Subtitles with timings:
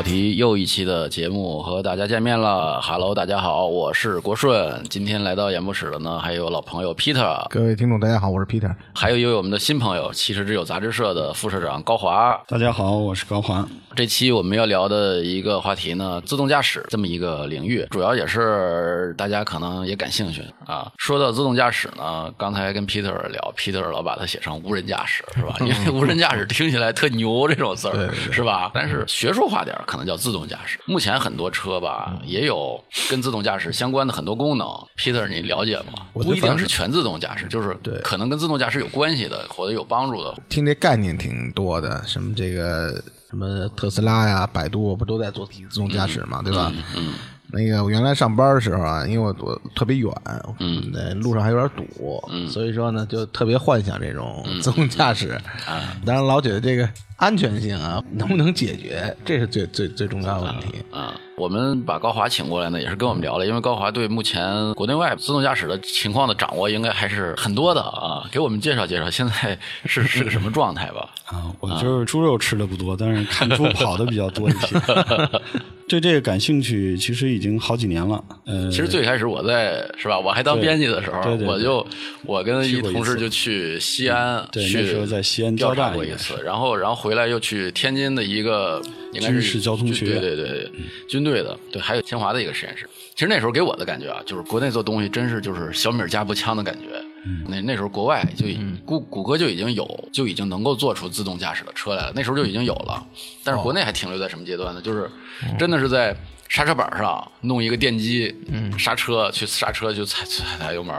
[0.00, 2.80] 小题又一期的节目和大家见面了。
[2.80, 4.82] Hello，大家好，我是国顺。
[4.88, 8.74] 今天来到演播室的呢，还有老朋友 Peter，各位听众大家好，我是 Peter。
[9.00, 12.38] 还有一位我们的新朋友，汽车之友杂志社的副社长高华。
[12.46, 13.66] 大家好，我是高华。
[13.96, 20.92] 这期我们要聊的一个话题呢，自动驾驶这么一个领域，主要也是大家可能也感兴趣啊。
[20.98, 25.56] 说到自动驾驶呢，刚才跟 Peter 聊，Peter 老把它写成无人驾驶，是吧？
[25.64, 28.70] 因为无人驾驶听起来特牛这种字儿，是吧？
[28.74, 30.78] 但是学术化点儿可能叫自动驾驶。
[30.84, 34.68] 目前很多车吧，也有跟自动驾驶相关的很多功能。
[34.98, 36.06] Peter，你了解吗？
[36.12, 37.74] 不一定是全自动驾驶，就是
[38.04, 40.34] 可能跟自动驾驶有关系的或者有帮助的。
[40.48, 43.02] 听这概念挺多的，什么这个。
[43.30, 46.72] 什么特斯拉呀、百度不都在做自动驾驶嘛，对吧？
[46.96, 47.14] 嗯，
[47.52, 50.12] 那个我原来上班的时候啊，因为我我特别远，
[50.58, 55.96] 嗯，路上还有点堵，嗯，所以说呢，就特别幻想这种自动驾驶啊。
[56.04, 61.14] 当然，老觉得这个安全性啊，能不能解决，这是最最最重要的问题啊。
[61.36, 68.26] 我们把高华请过来呢，也是跟我们聊了，因为高华对目前国内外自动驾驶的情况的掌握，应该还是很多的啊。
[68.32, 71.10] 给我们介绍介绍，现在是 是个什么状态吧？
[71.26, 74.76] 啊，我就是猪肉吃的不多，但是看猪跑的比较多一些。
[75.88, 78.22] 对这个感兴趣，其实已经好几年了。
[78.46, 81.84] 呃，其实最开始我在是吧，我还当编辑的时候，我就
[82.24, 90.70] 我跟一同事就去西安，对那时候在西安交战过一次，然后然后回来又去天津的一个军事交通学院，对对对，
[91.08, 92.88] 军队的，对，还有清华的一个实验室。
[93.14, 97.02] 其实那时候给我的感觉啊，就是国内做东西真是就是小米加步枪的感觉。
[97.46, 98.46] 那那时候国外就
[98.86, 102.12] 谷谷歌就已经有，就已经能够做出自动驾驶的车来了。
[102.14, 103.06] 那时候就已经有了，
[103.44, 104.80] 但是国内还停留在什么阶段呢？
[104.80, 105.10] 就是
[105.58, 106.16] 真的是在
[106.50, 110.94] 刹车板上弄一个电机，嗯刹车去刹车就踩踩踩油门，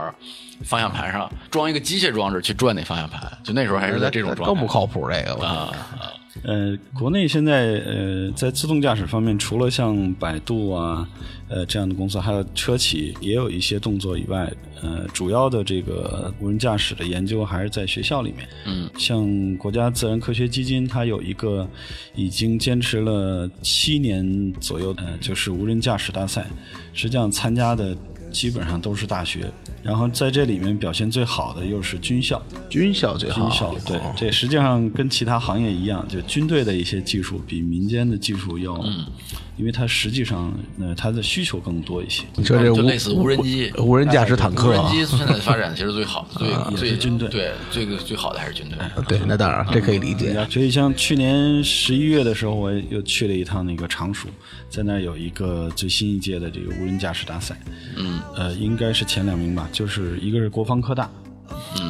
[0.63, 3.21] 方向盘上装一个机械装置去转那方向盘。
[3.43, 5.69] 就那时候还是在这种状态，更不靠谱这个啊。
[6.43, 11.07] 呃，国内现在呃，在自动驾驶方面，除了像百度啊，
[11.49, 18.47] 呃这样的公司，还有车企也有一些动作以外，呃，主要的这个无人驾驶的研究还是在学校里面。
[18.65, 21.67] 嗯，像国家自然科学基金，它有一个
[22.15, 26.47] 已经坚持了七年左右，呃，就是无人驾驶大赛，
[26.93, 27.95] 实际上参加的
[28.31, 29.51] 基本上都是大学。
[29.83, 33.41] 然后在这里面表现最好的又是军校，军校最好。
[33.41, 38.73] 军校对，这实际上跟其他行业一样，就军队的一些技术比民间的技术要，
[39.61, 42.23] 因为它实际上呃它的需求更多一些。
[42.35, 48.77] 你说这就类似无人机、无人驾驶坦克，无人机现在发展其实最好的， 最最军队对这个最好的还是军队。
[49.07, 50.33] 对，那当然这可以理解。
[50.49, 54.27] 所以像去年十一月的时候，我又去了一趟那个常熟，
[54.67, 57.55] 在那儿有一个最新一届的这个无人驾驶大赛，
[57.97, 59.69] 嗯，呃，应该是前两名吧。
[59.71, 61.07] 就是一个是国防科大，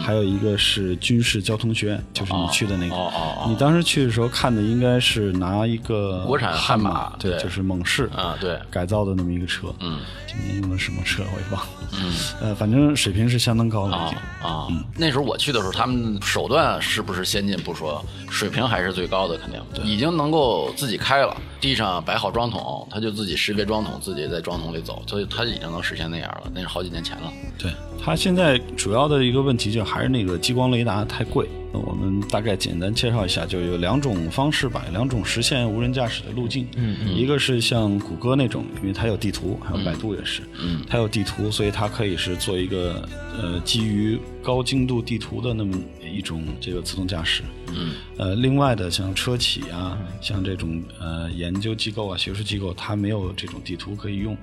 [0.04, 2.96] 还有一个是军事交通学院，就是你去的那个。
[2.96, 9.74] 哦哦哦你当时去的时候看的应该是拿一个国产悍马，对，就是猛士啊，对，改造的那么一个车。
[9.80, 11.70] 嗯，今年用的什么车我也忘了。
[11.94, 13.96] 嗯，呃，反正水平是相当高的。
[13.96, 14.12] 啊
[14.42, 26.52] 啊，那时候我去的时候，他们手段是不是先进不说，水平还是最高的，肯定已经能够自己开了，地上摆好装桶，他就自己识别装桶，自己在装桶里走，所以他已经能实现那样了。
[26.54, 27.32] 那是好几年前了。
[27.58, 27.72] 对，
[28.04, 31.48] 他现在主要的一个问题就还是那个激光雷达太贵。
[31.74, 36.68] 我们大概简单介绍一下，就有两种方式吧，两种实现无人驾驶的路径。
[36.76, 37.16] 嗯嗯。
[37.16, 40.42] 一个是像谷歌那种，因为它有地图，还有百度也是。
[40.62, 40.82] 嗯。
[40.86, 43.08] 它有地图，所以它可以是做一个
[43.42, 45.78] 呃基于高精度地图的那么
[46.14, 47.42] 一种这个自动驾驶。
[47.74, 47.92] 嗯。
[48.18, 54.36] 呃，另外的像车企啊，像这种呃研究机构啊、学术机构，它没有这种地图可以用。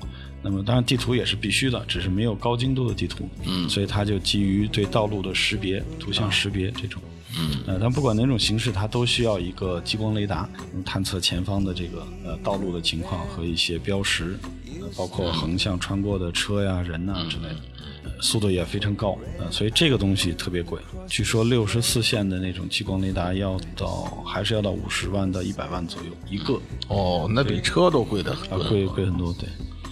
[0.42, 3.28] 那么当然地图也是必须的，只是没有高精度的地图。
[3.44, 3.68] 嗯。
[3.68, 7.00] 所以它就基于对道路的识别、图像识别这种。
[7.38, 10.48] 嗯，呃，但不管哪种形式，它都需要一个激光雷达，
[10.84, 14.38] 探测前方的这个呃道路的情况和一些标识，
[14.80, 20.80] 呃包括横向穿过的车呀、人呐之类的，速度也非常高，呃，所以这个东西特别贵。
[21.06, 26.58] 据说六十四线的那种激光雷达要到还是要到五十万到一百万左右一个。
[26.88, 29.46] 哦，那比车都贵的啊，贵贵很多，对。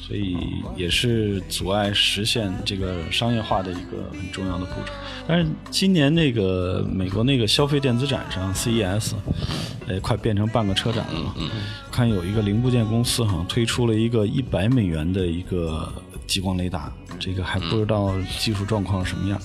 [0.06, 0.36] 所以
[0.76, 4.92] 也是阻碍实现这个商业化的一个很重要的步骤。
[5.26, 9.14] 但是今年那个美国那个消费电子展上 CES，
[9.88, 11.34] 呃，快变成半个车展了。
[11.90, 15.92] 看有一个零部件公司好像推出了一个一百美元的一个
[16.26, 19.40] 激光雷达，这个还不知道技术状况什么样。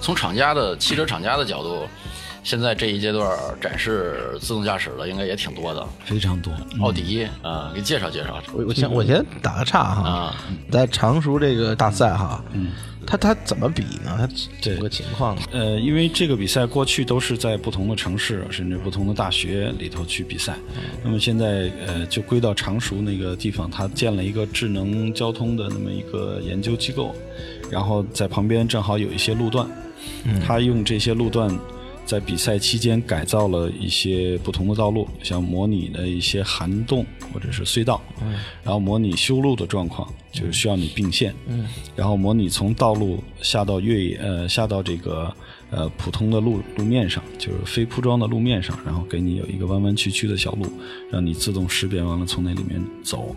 [0.00, 1.86] 从厂家的汽车厂家的角度。
[2.42, 5.86] 现在这一阶段展示自动驾驶的应该也挺多的。
[6.04, 6.52] 非常多。
[6.80, 8.42] 奥迪啊，给介绍介绍。
[8.52, 10.36] 我我先我先打个岔哈啊，
[10.70, 12.72] 在常熟这个大赛哈，嗯，
[13.06, 14.16] 它它怎么比呢？
[14.18, 14.26] 它
[14.62, 15.42] 对整个情况呢？
[15.52, 20.54] 呃，因为这个比赛过去都是在不同的城市，甚至不同的大学里头去比赛。
[21.02, 27.14] 那么现在呃，就归到常熟那个地方，它建了一个智能交通的那么一个研究机构，
[27.70, 29.68] 然后在旁边正好有一些路段，
[30.24, 31.50] 嗯他用这些路段。
[32.08, 38.00] 在比赛期间改造了一些不同的道路，像模拟的一些涵洞或者是隧道，
[38.64, 41.34] 然后模拟修路的状况，就是需要你并线，
[41.94, 45.30] 然后模拟从道路下到越野呃下到这个
[45.70, 50.66] 呃普通的路路面上，就是非铺装的路面上，然后给你有一个弯弯曲曲的小路，
[51.10, 53.34] 让你自动识别完了从那里面走，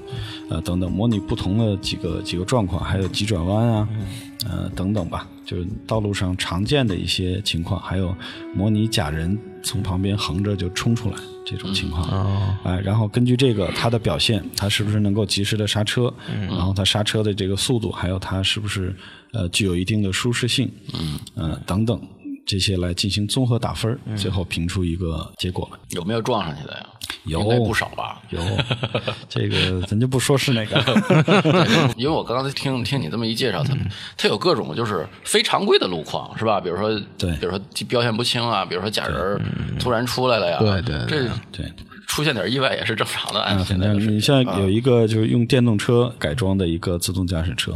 [0.50, 3.89] 呃等等，模拟不同的几个几个状况，还有急转弯啊，
[4.50, 8.16] 呃等等吧，就是道路上常见的一些情况，还有
[8.56, 16.13] 模拟假人从旁边横着就冲出来这种情况，哎、然后根据这个它的表现，它是不是能够及时的刹车，
[16.50, 18.95] 然后它刹车的这个速度，还有它是不是
[19.33, 22.00] 呃具有一定的舒适性，嗯、呃等等
[22.51, 25.80] 这些来进行综合打分儿，最后评出一个结果来。
[25.92, 26.86] 有没有撞上去的呀？
[27.24, 28.21] 有应该不少吧？
[28.31, 28.42] 有
[29.30, 33.74] 这个 咱就不说是哪个，因为我刚才听听你这么一介绍，它
[34.18, 36.59] 它有各种就是非常规的路况，是吧？
[36.59, 39.42] 比如说，对比如说标线不清啊，比如说假人
[39.80, 41.71] 突然出来了呀，对对对这对。
[42.11, 43.39] 出现点意外也是正常的。
[43.39, 47.71] 啊，按现在的水你像有一个就是用电动车改装的一个自动驾驶车，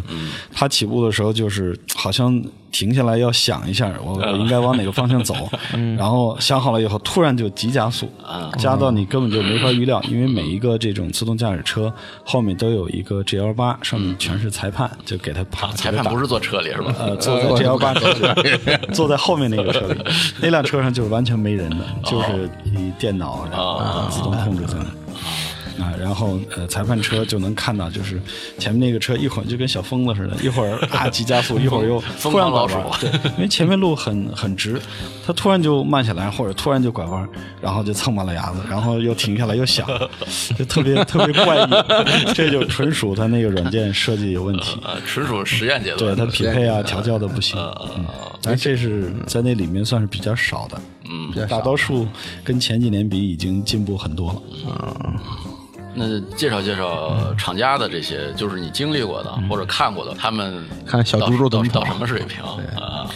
[0.53, 5.33] 它起步的时候就是好像停下来要想一下，我我应该往哪个方向走，
[5.97, 8.11] 然后想好了以后，突然就急加速，
[8.57, 11.93] 加到你根本就没法预料，因为每一个这种自动驾驶车
[12.25, 16.93] 后面都有一个 G L 八，上面全是裁判，就给他啪，裁判不是坐车里是吧？
[16.99, 18.57] 呃，坐在 G L 八车里，
[18.93, 19.97] 坐在后面那个车里，
[20.41, 23.61] 那辆车上就是完全没人的，就是以电脑然
[24.31, 24.86] 后自动控制在那。
[25.77, 28.18] 啊，然后呃，裁判车就能看到，就是
[28.57, 34.80] 前面那个车一会儿就跟小疯子似的，一会儿 啊急加速，一会儿又疯突然狂老鼠拐弯对，因为前面路很很直，
[35.27, 37.27] 它突然就慢下来，或者突然就拐弯，
[37.62, 39.86] 然后就蹭完了牙子，然后又停下来又响，
[40.57, 41.69] 就特别特别怪异，
[42.33, 44.80] 这就纯属他那个软件设计有问题。
[44.81, 46.16] 呃，纯属实验阶对段。
[46.16, 47.60] 它匹配啊、调教的不行，
[47.98, 48.06] 嗯，
[48.42, 50.80] 但这是在那里面算是比较少的，
[51.10, 52.07] 嗯，大多数
[52.44, 54.42] 跟前几年比已经进步很多了。
[54.68, 55.19] 嗯
[55.98, 63.10] 那介绍介绍厂家的这些，就是你经历过的或者看过的，他们看小猪猪到到什么水平啊？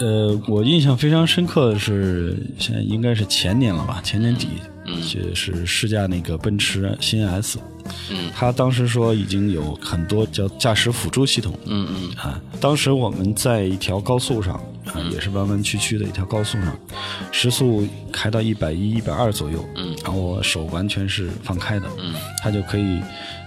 [0.00, 7.58] 呃，我印象非常深刻的是，现在应该是前年了吧，前年底，嗯就是试驾那个奔驰新 S，
[8.10, 12.10] 嗯，他当时说已经有很多叫驾驶辅助系统，嗯嗯。
[12.16, 14.54] 啊，当时我们在一条高速上
[14.86, 16.76] 啊，也是弯弯曲曲的一条高速上，
[17.30, 23.00] 时速开到一百一、一百二左右，嗯，然后我手完全是放开的，嗯，它就可以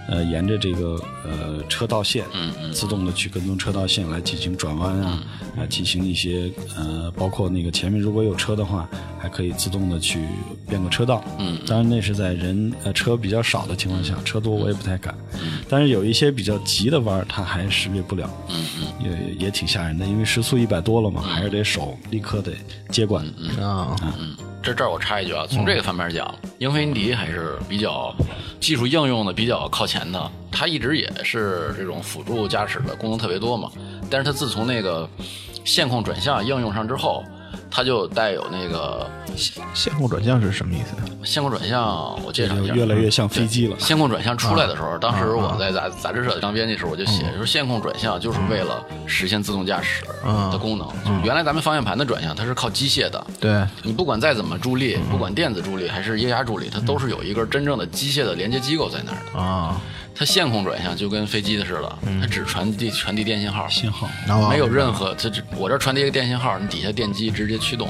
[0.08, 2.72] 呃沿着这个呃车道线，嗯嗯。
[2.72, 5.22] 自动的去跟踪车道线来进行转弯啊，
[5.56, 8.88] 啊进行一些呃包括那个前面如果有车的话，
[9.18, 10.20] 还可以自动的去
[10.68, 11.58] 变个车道，嗯。
[11.66, 15.58] 当然那是在人呃车比较少的情况下，车多我也不太敢，嗯。
[15.68, 18.86] 但是有一些比较急的弯儿，它还识别不了，嗯嗯。
[19.38, 22.52] 也也挺吓人的，因为时速一百多了嘛，还是得手立刻得
[22.90, 23.24] 接管。
[23.60, 24.36] 啊，嗯，
[24.66, 28.12] 这这儿我插一句啊，从这个方面讲，英菲尼迪还是比较
[28.58, 30.30] 技术应用的比较靠前的。
[30.50, 33.70] 它一直也是这种辅助驾驶的功能特别多嘛，
[34.10, 35.08] 但是它自从那个
[35.64, 37.22] 线控转向应用上之后，
[37.70, 39.08] 它就带有那个
[39.74, 40.94] 线控转向是什么意思？
[41.24, 41.84] 线控转向，
[42.24, 43.78] 我介绍一下，越来越像飞机了。
[43.78, 50.04] 线控转向出来的时候，当时我在杂杂志社当编辑时候，我就写说线控转向就是为了实现自动驾驶
[50.52, 50.86] 的功能。
[51.04, 59.40] 就原来咱们方向盘的转向，它是靠机械的，对，你不管再怎么助力，不管电子助力还是液压助力，它都是有一根真正的机械的连接机构在那儿的。
[59.40, 59.80] 啊，
[60.18, 67.88] 它线控转向就跟飞机的似的，它只传递传递电信号，信号，然后没有任何它只我这传递一个电信号，你底下电机直接驱动，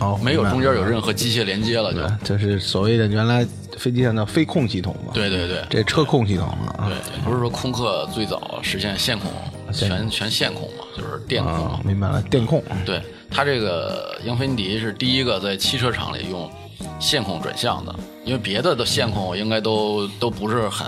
[0.00, 2.00] 哦，没有中间有任何机械连接了就。
[2.00, 9.30] 对，这是所谓的原来飞机上的飞控系统嘛？，对对对这车控系统了啊对，不是说空客最早实现线控，
[9.72, 11.78] 全全线控嘛，就是电控。
[11.84, 16.50] 明白了，电控对它这个英菲尼迪是第一个在汽车厂里用
[16.98, 20.86] 线控转向的，因为别的的线控应该都都不是很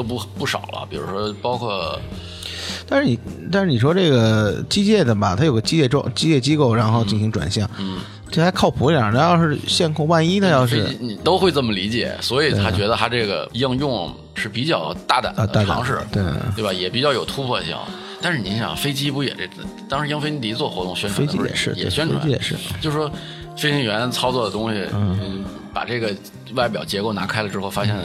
[0.00, 1.98] 都不不少了，比如说包括
[2.88, 3.18] 但是你，
[3.52, 7.98] 但是你说这个机械的吧，它有个机械装机械机构，然后进行转向，嗯，
[8.30, 9.12] 这还靠谱一点。
[9.12, 16.22] 那要是线控，万一它要是你都会这么理解，所以他觉得他这个应用是比较大胆的尝试，对
[16.56, 16.72] 对吧？
[16.72, 17.76] 也比较有突破性。
[18.22, 19.48] 但是你想，飞机不也这
[19.88, 23.10] 当时英菲尼迪做活动宣传飞机也是，也宣传，飞机也是，就是说
[23.56, 26.14] 飞行员操作的东西，嗯，把这个
[26.54, 27.96] 外表结构拿开了之后，发现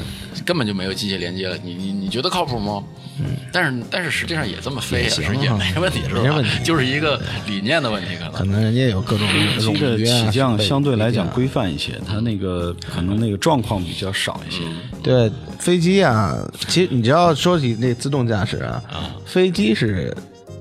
[0.46, 1.58] 根本就没有机械连接了。
[1.64, 2.84] 你你你觉得靠谱吗？
[3.18, 6.22] 嗯，但是但是实际上也这么飞呀，也行是也啊没问题，是吧？
[6.22, 8.34] 没问题就是一个理念的问题，可能。
[8.34, 9.26] 可能人家有各种
[9.58, 14.64] 各种飞机起降相对来讲规范一些，它那个可能那个状况比较少一些。
[15.02, 16.36] 对飞机啊，
[16.68, 18.84] 其实你只要说起那自动驾驶啊，
[19.26, 20.14] 飞机是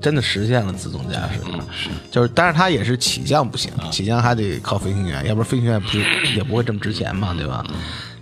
[0.05, 1.41] 真的实现了自动驾驶
[2.11, 6.05] 就是，但是它也是起降不行，起降还得靠飞行员，要不然飞行员不是
[6.37, 7.65] 也不会这么值钱嘛，对吧？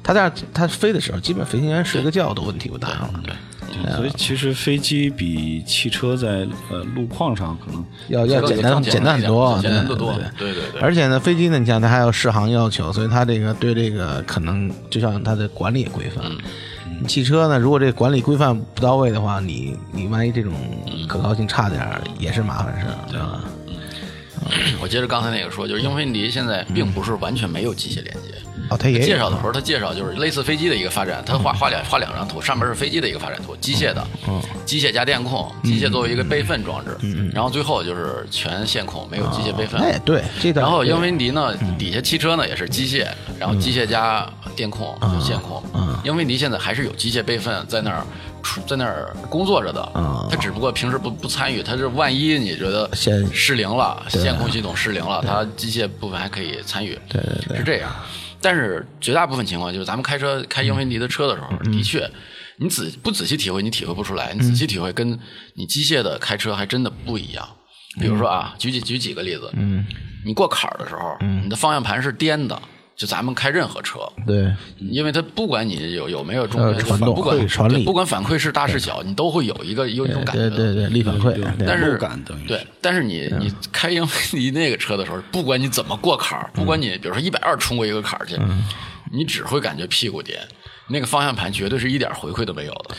[0.00, 3.34] 它但是它飞的时候，基本飞行员睡个觉都问题不大了，对，
[3.82, 10.24] 对所以其实飞机比汽车在呃路况上可能要要简单简单很多，简单得多对。
[10.38, 10.80] 对对对。
[10.80, 16.24] 而且呢，飞机呢，你像它还有适航要求，所以它这个对这个可能就像它的管理也规范。
[16.30, 16.38] 你
[17.06, 20.52] 汽车呢，如果这管理规范不到位的话，你你万一这种
[21.08, 23.44] 可靠性差点儿，也是麻烦事儿，对吧？
[24.80, 28.34] 我接着刚才那个说，就是英菲尼迪现在并不是完全没有机械连接。
[28.72, 34.06] 哦，它也介绍的时候，他介绍就是类似飞机的一个发展，他画画两画两张图，上面是飞机的一个发展图，机械的，
[34.64, 36.96] 机械加电控，机械作为一个备份装置，
[37.32, 39.80] 然后最后就是全线控，没有机械备份。
[39.80, 40.22] 哎对，
[40.54, 43.06] 然后英菲尼迪呢，底下汽车呢也是机械，
[43.38, 45.62] 然后机械加电控、线控。
[46.04, 48.04] 英菲尼迪现在还是有机械备份在那儿
[48.42, 57.90] 出在那儿工作着的，嗯他只不过平时不不参与，他是万一你觉得失灵了，线控系统失灵了，它机械部分还可以参与，对对对是这样。
[58.42, 62.10] 但是绝大部分情况就是咱们开车开英菲尼迪的车的时候，的确。
[62.58, 64.32] 你仔不仔细体会，你体会不出来。
[64.34, 65.18] 你仔细体会，跟
[65.54, 67.48] 你机械的开车还真的不一样。
[67.98, 69.84] 比如说啊，举几举几个例子，嗯，
[70.24, 72.60] 你过坎儿的时候，你的方向盘是颠的，
[72.94, 74.52] 就咱们开任何车，对。
[74.78, 80.48] 因为它不管你有有没有中呃间传动不管传力对不管反馈是大是小，你都会有一个有一种感觉。
[80.50, 81.66] 对对对，力反馈，对。
[81.66, 81.98] 但是
[82.46, 88.36] 对，但是你你开英菲尼迪那个车的时候，不管你怎么过坎儿，不管你比如说一百二冲过一个坎儿去，
[89.12, 90.38] 你只会感觉屁股颠，
[90.88, 92.94] 那个方向盘绝对是一点回馈都没有的。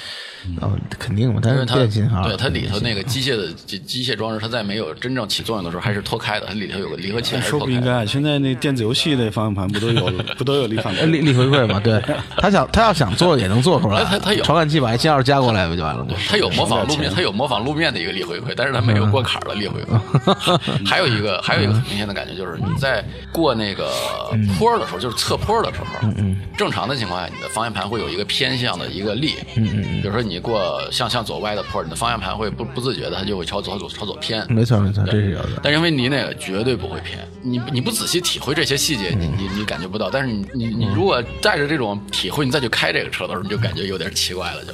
[0.62, 7.80] 哦，肯定嘛，它是它电信号，对它里头那个机械的机机械装置，它在没有真正起作用的时候还是脱开的，它里头有个离合器还是说脱开的。
[7.82, 11.26] 不应该，现在那电子游戏那方向盘不都有 不都有力反呃力馈？
[11.26, 12.02] 力回馈嘛，对，
[12.38, 16.14] 他想他要想做也能做出来，他他有传感器把信号加过来不就完了吗？
[16.28, 20.84] 他有模仿路面，他有模仿路面的一个力回馈，但是他没有过坎儿的力回馈。
[20.86, 23.90] 还有一个，还有一个很明显的感觉就是你在过那个
[24.58, 25.86] 坡的时候，就是侧坡的时候，
[26.58, 29.36] 正常的情况下，你的方向盘会有一个偏向的一个力。
[29.56, 34.46] 嗯嗯比如说你过向向左歪的坡，你的方向盘会不不自觉的，它就会朝左朝左偏。
[34.52, 35.60] 没错没错，这是有的。
[35.62, 40.10] 但英菲尼那个绝对不会偏，你你不仔细体会这些细节，你你你感觉不到。
[40.10, 44.74] 但是你你你如果带着这种体会，你再去开这个车的时候，你就感觉有点奇怪了，就。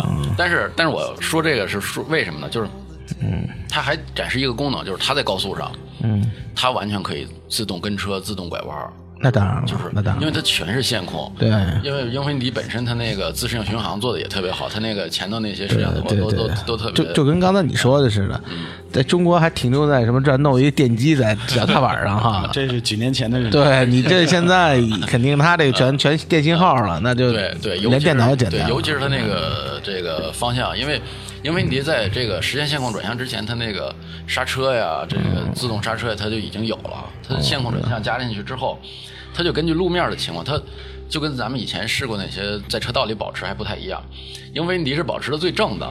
[0.00, 2.48] 啊，但是但是我说这个是说为什么呢？
[2.48, 2.68] 就是，
[3.20, 5.72] 嗯，它还展示一个功能，就是它在高速上，
[6.04, 11.32] 嗯，它完全可以自动跟车、自动拐弯儿，那当然了，就是那当然了，因为它全是线控。
[11.38, 11.48] 对
[11.82, 18.40] 因为英菲尼迪本身它那个自适应巡航做的也特别好，它那个前头那些摄像头都都都特别就就跟刚才你说的似的，
[18.92, 22.48] 在中国还停留在什么这儿弄一个电机在 脚踏板上哈。
[22.54, 23.50] 这是几年前的人。
[23.50, 28.60] 对你这现在肯定它这个全全电信号了，那就对对，连电脑也简单。
[28.60, 31.00] 对，尤其是它那个这个方向，因为
[31.42, 33.94] 英菲尼迪在这个实现线控转向之前，它那个
[34.26, 37.04] 刹车呀，这个自动刹车呀，它就已经有了。
[37.26, 38.78] 它的线控转向加进去之后，
[39.32, 40.60] 它就根据路面的情况，它
[41.08, 44.02] 就跟咱们以前试过那些在车道里保持还不太一样。
[44.54, 45.90] 英菲尼迪是保持的最正的。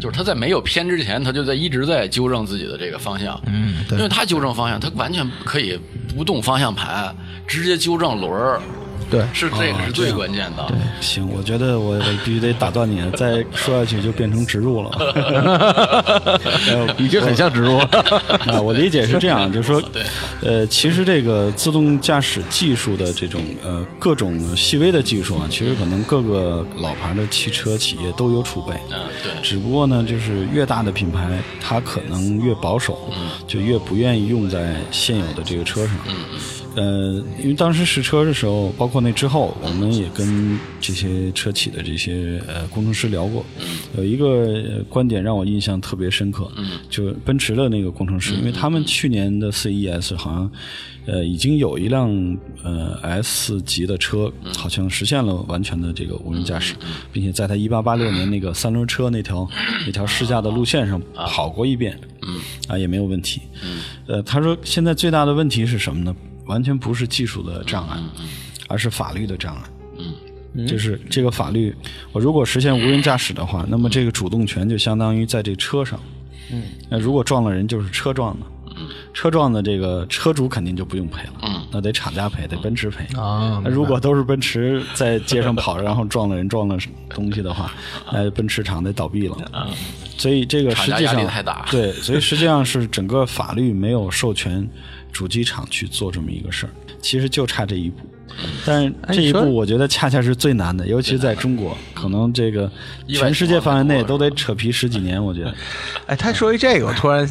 [0.00, 3.40] 就是它在没有偏之前，它就在一直在纠正自己的这个方向。
[3.46, 5.78] 嗯对因为它纠正方向，它完全可以
[6.16, 7.14] 不动方向盘，
[7.46, 8.60] 直接纠正轮儿，
[9.10, 10.64] 对，是这个是最关键的。
[10.68, 14.90] 对行，我觉得我我必须得打断你， 再说下去就变成植入了。
[16.68, 17.84] 呃已经很像植入了。
[18.46, 19.82] 啊，我理解是这样，就是说，
[20.42, 28.72] 呃，其实这个自动驾驶技术的这种呃各种细微的技术啊，其实可能各个老牌的汽车企业都有储备。
[28.90, 29.32] 嗯，对。
[29.42, 33.10] 只不过呢，就是越大的品牌，它可能越保守，
[33.46, 35.96] 就越不愿意用在现有的这个车上。
[36.76, 43.44] 呃，因为当时试车的时候，包括那之后，我们也跟这些车企的这些呃工程师聊过，
[43.96, 46.50] 有一个呃观点让我印象特别深刻，
[46.90, 50.50] 就奔驰的那个工程师，因为他们去年的 CES 好像。
[51.06, 52.08] 呃，已经有一辆
[52.62, 56.74] 呃 S 级的车，好像实现了完全的这个无人驾驶，
[57.12, 59.46] 并且在他一八八六年那个三轮车那条
[59.84, 66.16] 那条试驾的路线上跑过一遍，嗯，啊也没有问题，嗯，呃，他说现在最大的问题是什么呢？
[66.46, 67.98] 完全不是技术的障碍，
[68.68, 69.62] 而是法律的障碍。
[70.54, 71.74] 嗯，就是这个法律，
[72.12, 75.98] 我如果实现无人驾驶的话，那么这个主动权就相当于在这车上。
[76.52, 78.46] 嗯，那如果撞了人，就是车撞的。
[79.12, 83.06] 车撞的这个车主肯定就不用赔了，嗯，那得厂家赔，得奔驰赔。
[83.64, 86.76] 如果都是奔驰在街上跑，然后撞了人、撞了
[87.10, 87.72] 东西的话，
[88.12, 89.36] 那奔驰厂得倒闭了。
[90.18, 91.64] 所以这个实际上力太大。
[91.70, 94.68] 对，所以实际上是整个法律没有授权
[95.14, 98.00] 主机厂去做这么一个事儿，其实就差这一步。
[98.66, 102.68] 但是这一步，我觉得恰恰是最难的，尤其在中国，可能这个
[103.06, 105.24] 全世界范围内都得扯皮十几年。
[105.24, 105.54] 我觉得，
[106.08, 107.30] 哎，他说一这个，我突然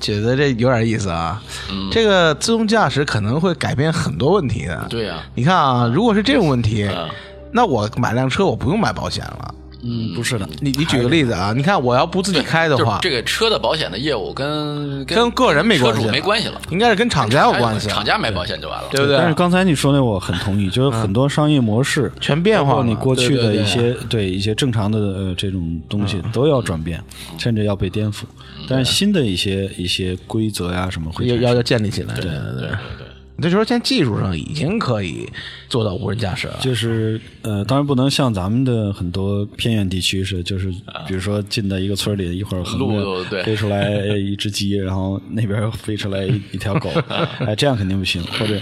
[0.00, 1.42] 觉得这有点意思啊。
[1.90, 4.86] 这个自动驾驶可能会改变很多问题的。
[4.88, 7.08] 对呀你看啊，如果是这种问题，嗯
[7.52, 9.54] 那我买辆车我不用买保险了。
[9.82, 17.88] 嗯，不是的，你你举个例子啊，你看我要不自己开的就是话，这个车的保险的业务跟跟个人没关系车主，没关系了，应该是跟厂家有关系。
[17.88, 18.88] 厂家买保险就完了。
[18.90, 19.16] 对不对？
[19.16, 27.02] 但是刚才你说那我很同意， 就是很多商业模式全变化了包括你过去的对对对一些对一些正常的呃这种东西都要转变，
[27.38, 28.22] 甚至要被颠覆。
[28.68, 32.14] 但是新的一些一些规则呀什么会要要要建立起来。
[32.14, 32.68] 对对对。
[32.68, 33.05] 对
[33.38, 35.28] 也就是说，现在技术上已经可以
[35.68, 36.56] 做到无人驾驶了。
[36.60, 40.70] 就是呃，当然不能像咱们的很多偏远地区是，就是
[41.06, 46.90] 比如说进到一个村里，一会儿横路着飞出来 一只鸡，然后那边飞出来一一条狗，
[47.40, 48.22] 哎，这样肯定不行。
[48.24, 48.58] 或者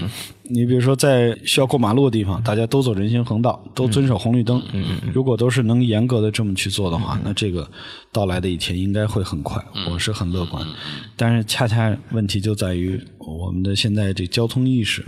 [0.51, 4.63] 你比如说在需要过马路的地方，大家都走人行横道，都遵守红绿灯。
[5.13, 7.67] 如果都是能严格的这么去做的话，那这个
[8.13, 10.63] 到来的一天应该会很快，我是很乐观。
[11.17, 15.03] 但是恰恰问题就在于我们的现在这交通意识，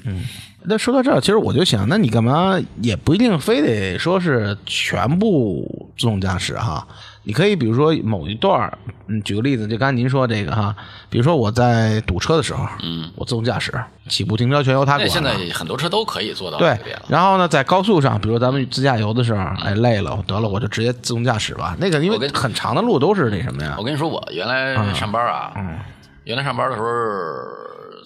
[0.65, 6.89] 那说到这儿，其实我就想，那你干嘛也不一定非得说是全部自动驾驶哈？
[7.27, 8.79] 你可以比如说某一段儿，
[9.09, 10.73] 嗯，举个例子，就刚才您说这个哈，
[11.11, 13.73] 比如说我在堵车的时候，嗯，我自动驾驶，
[14.09, 15.05] 起步停车全由它管。
[15.05, 16.79] 那现在很多车都可以做到对。
[17.09, 21.77] 然后呢，在高速上，比如咱们自驾游的时候，哎，累了，得了，我就直接自动驾驶吧。
[21.81, 25.79] 那个因为很长的路都是那什么呀我，跟你说，我原来上班啊，嗯
[26.23, 26.87] 原来上班的时候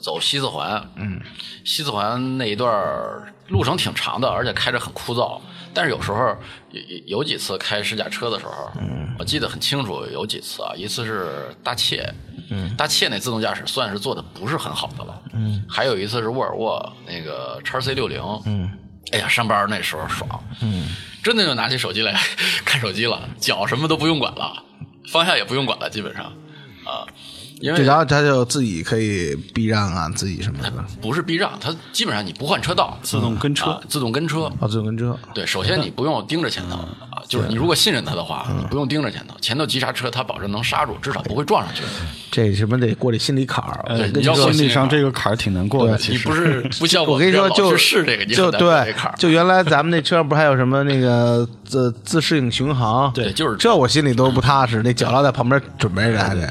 [0.02, 1.20] 走西四环，嗯，
[1.62, 2.72] 西四环那一段
[3.48, 5.38] 路程挺长的，而且开着很枯燥。
[5.72, 6.36] 但是有时候
[6.70, 12.12] 有有有几次开试驾车的时候，嗯，我记得很清楚，有几次啊，一次是大切，
[12.50, 18.70] 嗯，大切那自动驾驶算是做的不是很好的了，嗯，还有一次是沃尔沃那个叉 C 六零，嗯，
[19.12, 20.28] 哎呀，上班那时候爽，
[20.60, 20.88] 嗯，
[21.22, 22.18] 真的就拿起手机来
[22.64, 24.62] 看手机了，脚什么都不用管了，
[25.10, 26.24] 方向也不用管了，基本上
[26.84, 27.06] 啊，
[27.60, 34.44] 因为，然后他就自己可以避让啊，自己什么的，不是避让，它基本上你不换车道，自动跟车啊，自动跟车。
[34.60, 35.16] 啊，自动跟车。
[35.34, 41.82] 对，首先你不用盯着前头啊，就是你如果信任他的话，你不用盯着前头，前头急刹车他保证能刹住，至少不会撞上去。
[42.30, 43.84] 这什么得过这心理坎儿。
[44.52, 45.98] 心理上这个坎儿挺难过的。
[45.98, 53.12] 其实你不是不像我跟你说，就是试这个，你就对坎儿，就原来咱们那车上不是还有什么那个自自适应巡航？
[53.12, 54.82] 对就是这我心里都不踏实。
[54.82, 56.50] 那脚镣在旁边准备着还得。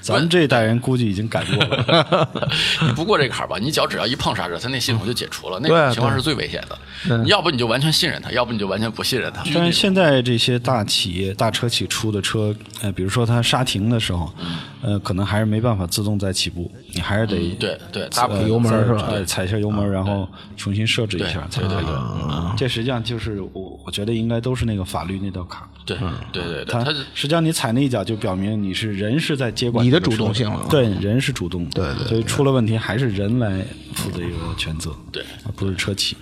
[0.00, 2.28] 咱们这一代人估计已经改过了。
[2.82, 7.18] 你不过这坎儿吧，你脚只要一碰刹车，它那系统就解除了，那对种情况是最危险的。
[7.22, 9.42] 你要不你就完全信任它，要不你就完全不信任它。
[9.54, 14.32] 但是现在这些大企业、大车企出的车，呃，比如说它刹停的时候，
[14.82, 25.62] 呃，可能还是没办法自动再起步，你还是得对对，呃给油门再是吧对踩一下油门，然后重新设置一下，才对对对可以嗯这实际上就是我我觉得应该都是那个法律那道坎。
[25.84, 25.96] 对
[26.32, 33.64] 对对对，它它实际上你踩那一脚，就表明你是人是在接管你的主动性了对，人是主动，对对所以出了问题还是人来
[33.94, 36.16] 负这个全责，对而不是车企。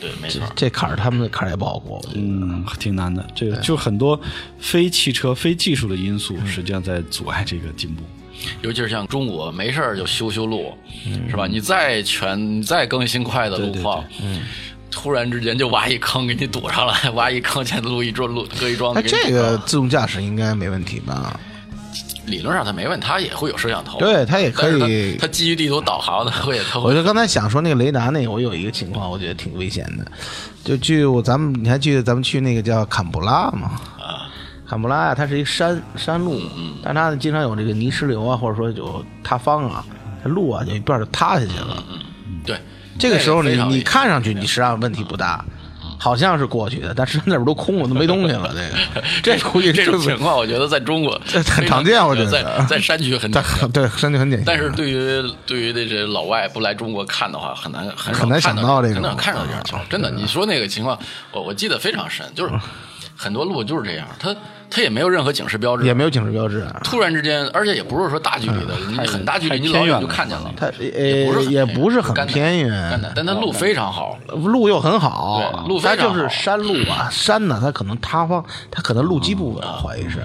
[0.00, 0.42] 对没错。
[0.54, 2.04] 这坎儿他们的坎儿也不好过。
[2.14, 3.26] 嗯，挺难的。
[3.34, 4.20] 这个就很多
[4.58, 8.02] 非汽车、非技术的因素，实际上在阻碍这个进步。
[8.60, 10.74] 尤其是像中国，没事儿就修修路，
[11.30, 11.46] 是吧？
[11.46, 14.42] 你再全、你再更新快的路况，嗯，
[14.90, 19.58] 突然之间就挖一坑给你堵上了，挖一坑前路一桩路搁一桩子哎，给你堵上这个。
[19.64, 21.40] 自动驾驶应该没问题吧？
[22.26, 30.04] 理论上它没问题，它也会有摄像头，对它也可以但是它它基于地图导航的会，它会我就刚才想说那个雷达那个，我有一个情况，我觉得挺危险的。
[30.64, 33.72] 就去我咱们你还记得咱们去那个叫坎布拉吗？
[33.98, 34.28] 啊，
[34.68, 39.84] 坎布拉呀，它是一山山路，嗯但它经常有这个泥石流啊，或者说有塌方啊，
[40.22, 41.82] 它路啊有一段就塌下去了。
[42.44, 42.58] 对。
[42.98, 45.44] 这个时候你你看上去你实际上问题不大，
[45.98, 48.54] 好像是过去的，但实际上那边都空了，都没东西了。
[49.22, 53.30] 这个这估计这种情况，我觉得在中国这很常常见我觉得在在山区很。
[53.72, 54.44] 对山区很典型。
[54.44, 59.88] 但是对于对于那些老外不来中国看的话，很难很很难想看到这个很难看到这样情况。
[59.88, 60.98] 真的，你说那个情况，
[61.32, 62.52] 我我记得非常深，就是
[63.16, 64.34] 很多路就是这样，它
[64.70, 66.80] 它也没有任何警示标志，也没有警示标志啊。
[66.84, 70.52] 突然之间，而且也不是说大距离的，你很大距离，你老远就看见了。
[70.56, 74.18] 它呃也不是很也不是很偏远但它路非常好。
[74.34, 80.20] 路又很好，对路非常好它就是山路啊，山呢，它可能塌方，它可能路基不稳，怀疑是。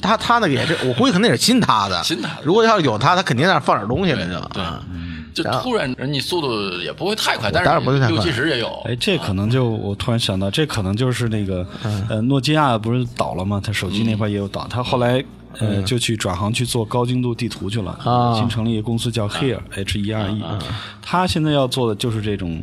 [0.00, 2.02] 他他那个也是，我估计肯定也是新塌的。
[2.02, 4.48] 新塌的如果要是有他，他肯定在那放点东西了就。
[4.54, 4.82] 对啊
[5.34, 8.68] 就突然你速度也不会太快，但当然不会太快六七十也有。
[8.84, 11.66] 哎，这可能就我突然想到，这可能就是那个
[12.10, 13.58] 呃，诺基亚不是倒了吗？
[13.64, 15.24] 他手机那块也有倒，他后来
[15.58, 20.42] 呃就去转行去做高精度地图去了，啊新成立一个公司叫 Here H E R E，
[21.00, 22.62] 他现在要做的就是这种。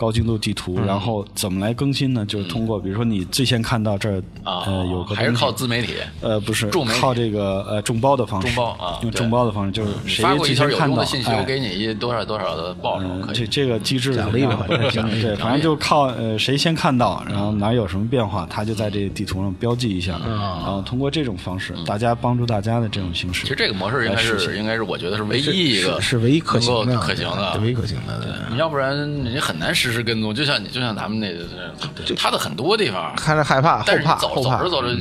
[0.00, 2.24] 高精度地图，然后怎么来更新呢？
[2.24, 5.92] 就是通过，比如说你最先看到这儿，啊，呃，有个还是靠自媒体。
[6.22, 6.66] 呃，不是
[6.98, 9.18] 靠这个呃众包的方式，众包啊用对。
[9.18, 13.34] 众包的方式，就是谁发过一条有最先看到，用的信我给你一多少多少的报酬，嗯可，以。
[13.34, 23.42] 这这个机制奖励吧对，反正就靠呃谁先看到，然后哪有什么变化，他就在这个地图上标记一下，然后通过这种方式，大家帮助大家的这种形式。
[23.42, 28.18] 其实这个模式应该是应该是我觉得是唯一一个是是唯一可行的，可行的，唯一可行的。
[28.20, 31.44] 对你要不然你很难实时跟踪，就像你就像咱们那个，
[32.16, 34.58] 他的很多地方，看着害怕，后但是怕，走后怕。
[34.58, 34.70] 嗯走着。
[34.70, 34.96] 走着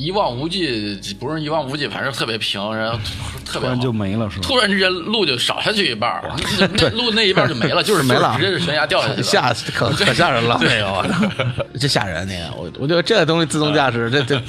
[0.00, 2.98] 一望无际，不是一望无际，反正特别平，然后
[3.44, 3.60] 特别好。
[3.60, 4.42] 突然就没了是吧？
[4.42, 6.24] 突然之间路就少下去一半儿，
[6.58, 8.34] 那那路那一半就没了， 就是没了。
[8.38, 9.22] 直接是悬崖掉下去了。
[9.22, 14.40] 吓可 可吓人了，那个， 这吓人那个，我我觉得这个东西自动驾驶，这这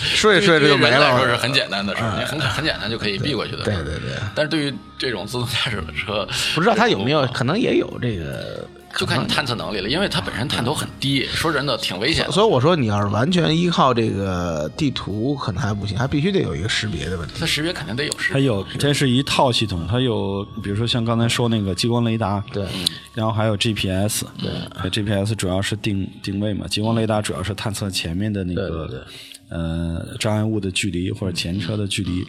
[0.00, 3.64] 睡着睡着就没对于人来说是，很简单的事很很简单就可以避过去的。
[3.64, 4.14] 对对对。
[4.32, 8.64] 但是对于这种自动驾驶的车，不知道它有没有，可能也有这个。
[8.96, 12.32] 就看你探测能力了，因为它本身探头很低，说真的挺危险的。
[12.32, 17.34] 所以我说，你要是完全依靠这个地图，可能还不行，还必须得有一个识别的问题。
[17.38, 18.34] 它识别肯定得有识别。
[18.34, 22.66] 它有，这是一套系统，它有，比如说像刚才说那个激光雷达，对，
[23.14, 29.06] 然后还有 GPS，对，GPS 主要是定定位嘛，激光雷达主要是探测前面的那对对对个
[29.50, 32.26] 呃障碍物的距离或者前车的距离，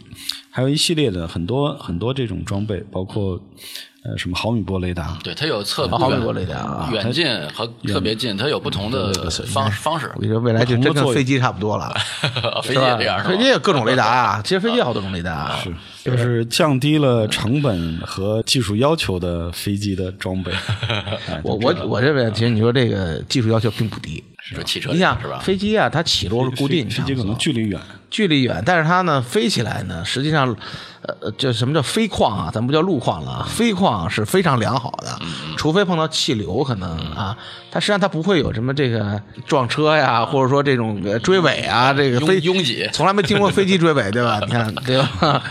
[0.50, 3.40] 还有一系列的很多很多这种装备，包括
[4.04, 9.12] 呃什么毫米波雷达，对，它有测毫米波雷达啊远近和特别近，它有不同的
[9.46, 10.20] 方方式我。
[10.20, 11.94] 跟你说，未来就真跟飞机差不多了，
[12.64, 13.22] 飞机也这样？
[13.24, 15.60] 飞机也有各种雷达啊， 其实飞机有好多种雷达啊。
[15.62, 15.72] 是
[16.10, 20.50] 就是降低了成本和技术要求的飞机的装备。
[21.30, 24.22] 哎我我我认为，其实你说这个技术要求并不低。
[24.44, 25.38] 是汽车你想是吧？
[25.38, 30.54] 飞机啊，它起落是固定，飞机可能距离远，距离远，但是它呢飞起来呢，实际上，
[31.20, 32.50] 呃，就什么叫飞况啊？
[32.52, 35.18] 咱不叫路况了啊，飞况是非常良好的，
[35.56, 37.36] 除非碰到气流可能啊，
[37.70, 44.38] 它实际上它不会有什么这个撞车呀，或者说这种呃追尾啊，这个拥飞拥挤从来没听过飞机追尾，对吧？
[44.46, 45.42] 你看对吧？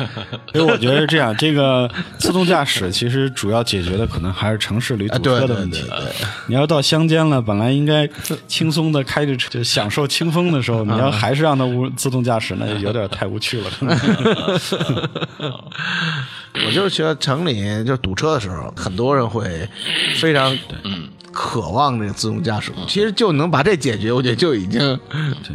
[0.54, 6.28] 所以我觉得是这样，这个自动驾驶其实主要解决的可能还是城市里堵车的问题对对。
[6.48, 8.10] 你要到乡间了，本来应该
[8.48, 13.70] 轻松的开着车，就享受清风的时候，你要还是让它无自动驾驶，那就有点太无趣了。
[16.66, 19.68] 我就是觉得城里就堵车的时候，很多人会
[20.16, 21.10] 非常嗯。
[21.32, 22.72] 渴望这个自动驾驶。
[22.88, 25.00] 其实就能把这解决，我觉得就已经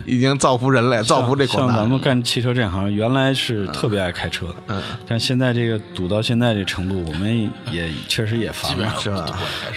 [0.04, 1.76] 已经造福人类，造福这广像。
[1.76, 8.92] 咱们干汽车这行，原来是特别爱开车的，嗯但现在这个堵到现在这程度，我们也确实也烦了。
[8.98, 9.26] 是吧？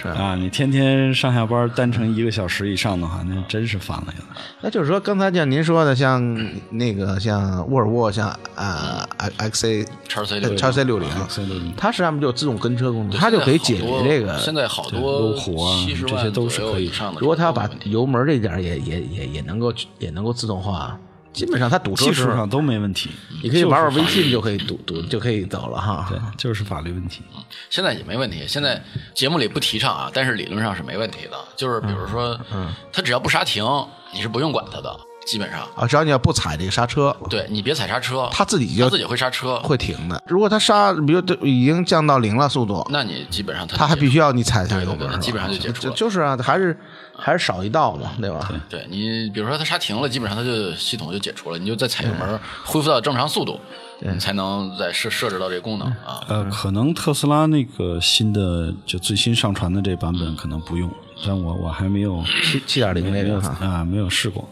[0.00, 0.08] 是？
[0.08, 4.14] 啊，你天天上下班单程一个小时以上的话，那真是烦了。
[4.60, 6.22] 那就是说，刚才像您说的，像
[6.70, 14.38] 那个像沃尔沃，像啊 X A 叉 C 六叉 C 六零，6它实际上不就自动跟车功能，它就可以解决这个。
[14.38, 20.98] 现在好多路虎啊七十万这些都是可以上的如果他要把油门这点也也也也能够也能够自动化，
[21.32, 23.10] 基本上他堵车时候技术上都没问题，
[23.42, 26.06] 你可以玩玩微信就可以堵堵就可以走了哈。
[26.08, 27.22] 对， 就是法律问题。
[27.68, 28.44] 现在也没问题。
[28.48, 28.82] 现在
[29.14, 31.36] 节目里不提倡啊，但是理论上是没问题的。
[31.56, 33.64] 就是比如说，嗯，他只要不刹停，
[34.12, 35.60] 你是不用管他的，基本上。
[35.74, 40.22] 啊，只要你要不踩这个刹车，对你别踩刹车，它自己就他自己会刹车，会停的。
[40.26, 46.76] 如果它刹，比如都已经降到零了速度，那你基本上他它还必须要你踩油门基本上就解除了就是啊，还是
[47.16, 48.50] 还是少一道嘛，对吧？
[48.68, 53.60] 对你，比如说它刹停了，基本上它就系统就解除了，你就再踩油门，恢复到正常速度，
[54.00, 56.24] 你才能再设设置到这个功能啊。
[56.28, 60.90] 呃，可能特斯拉那个新的就最新上传的这版本可能不用，
[61.26, 64.48] 但我我还没有七七点零那个，啊没有试过。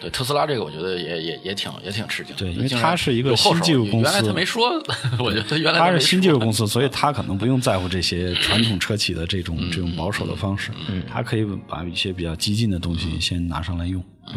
[0.00, 2.34] 对特斯拉这个，我觉得也也也挺也挺吃惊。
[2.36, 4.70] 对因为它是一个新技术公司原来他没说，
[5.18, 10.70] 我觉得原来它是他没说新技术公司，所以他可能不用在乎这些传统车企的这种这种保守的方式，
[11.10, 14.02] 它可以把一些比较激进的东西先拿上来用。
[14.28, 14.34] 嗯，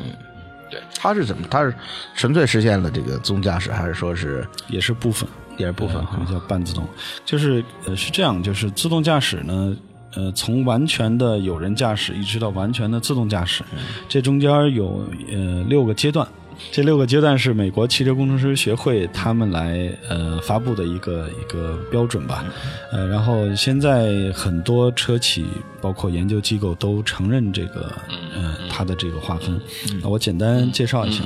[0.70, 1.48] 对它是怎么？
[1.50, 1.74] 它是
[2.16, 6.20] 纯粹实现了这个自动驾驶，还是说是也是部分，也是部分哈？
[6.20, 6.88] 呃叫半自动，
[7.26, 9.76] 就是呃是这样，就是自动驾驶呢，
[10.16, 13.64] 呃从完全的有人驾驶一直到完全的自动驾驶，
[14.08, 16.28] 这中间有呃六个阶段。
[16.72, 22.46] 这六个阶段是美国汽车工程师学会他们来呃发布的一个一个标准吧，
[22.92, 25.46] 呃，然后现在很多车企
[25.82, 27.92] 包括研究机构都承认这个
[28.36, 29.60] 呃，它的这个划分。
[30.02, 31.24] 那我简单介绍一下，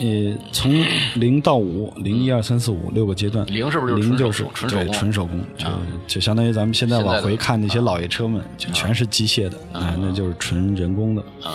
[0.00, 5.66] 呃，从零到五，零一二三四五六个阶段，零是不是就是零就是对纯手工就
[6.06, 11.22] 就相当于咱们现在往回看那些老爷车们，就全是机械的，哎，那就是纯人工的。
[11.42, 11.54] 啊，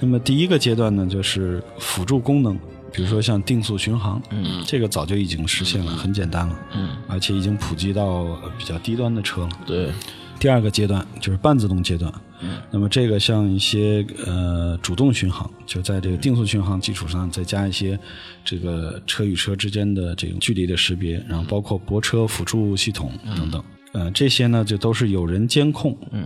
[0.00, 2.58] 那么第一个阶段呢，就是辅助功能，
[2.92, 9.48] 比如说像定速巡航，嗯，这个早就已经实现了，很简单了，嗯，而且已经普及到呃比较低端的车了。
[9.66, 9.90] 对，
[10.38, 17.98] 第二个阶段就是半自动阶段，嗯，那么这个像一些呃主动巡航，就在这个定速巡航基础上再加一些
[18.44, 26.24] 这个车与车之间的这种距离的识别，然后包括泊车辅助系统等等，呃，这些呢就都是有人监控，嗯。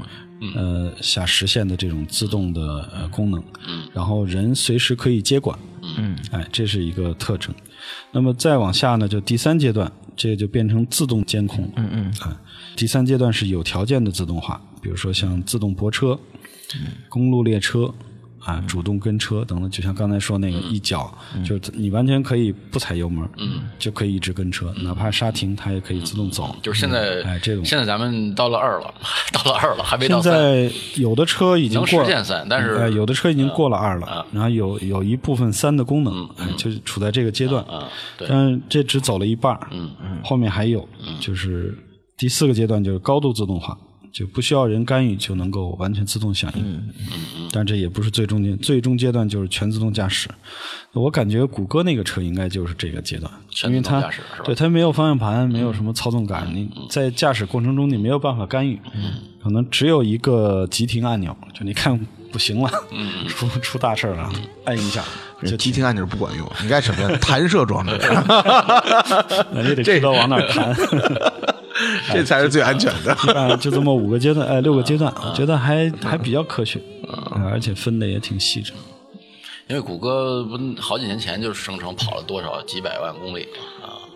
[0.56, 5.56] 呃，下实现的这种自动的呃功能，嗯，然后人随时可以接管，
[5.98, 7.54] 嗯，哎，这是一个特征。
[8.10, 12.40] 那么再往下呢，就第三阶段，这个就变成自动监控，嗯嗯，啊，
[12.76, 16.18] 第三阶段是有条件的自动化，比如说像自动泊车、
[17.08, 17.92] 公路列车。
[18.44, 26.54] 啊，主动跟车等等，就像刚才说那个一脚，就是你完全可以不踩油门，嗯，就可以一直跟车，哪怕刹停它也可以自动走。
[26.62, 27.64] 就是现在，哎，这种。
[27.64, 28.92] 现在咱们到了二了，
[29.32, 30.32] 到了二了，还没到现。
[30.32, 37.64] 在有的车已经能过实现三，但是哎，有的车已经过了二了，然后有有一部分三的功能，哎，就是处在这个阶段。
[38.18, 39.90] 但是这只走了一半，嗯。
[40.02, 40.88] 嗯，后面还有，
[41.20, 41.76] 就是
[42.16, 43.76] 第四个阶段就是高度自动化，
[44.12, 46.62] 就不需要人干预就能够完全自动响应。
[46.62, 50.28] 嗯嗯，但这也不是最终阶，最终阶段就是全自动驾驶。
[50.92, 53.32] 我感觉谷歌那个车应该就是这个阶段，
[53.64, 54.44] 因为它动驾驶是吧？
[54.44, 58.78] 对它没有方向盘，没有什么操纵感，你在驾驶过程中你没有办法干预，
[59.42, 61.98] 可能只有一个急停按钮，就你看
[62.30, 62.70] 不行了，
[63.26, 64.30] 出出大事儿了，
[64.66, 65.02] 按一下
[65.44, 67.18] 就急停按钮不管用，应该什么呀？
[67.20, 67.98] 弹射装置，
[69.52, 70.42] 那你得知道往哪儿
[72.12, 72.22] 弹。
[72.22, 73.12] 这才是最安全的。
[73.34, 78.72] 啊，就这么五个阶段，哎，六个阶段，我觉得还还比较科学，啊而且分的也挺细致。
[79.68, 83.48] 因为谷歌不好几年前就声称跑了多少几百万公里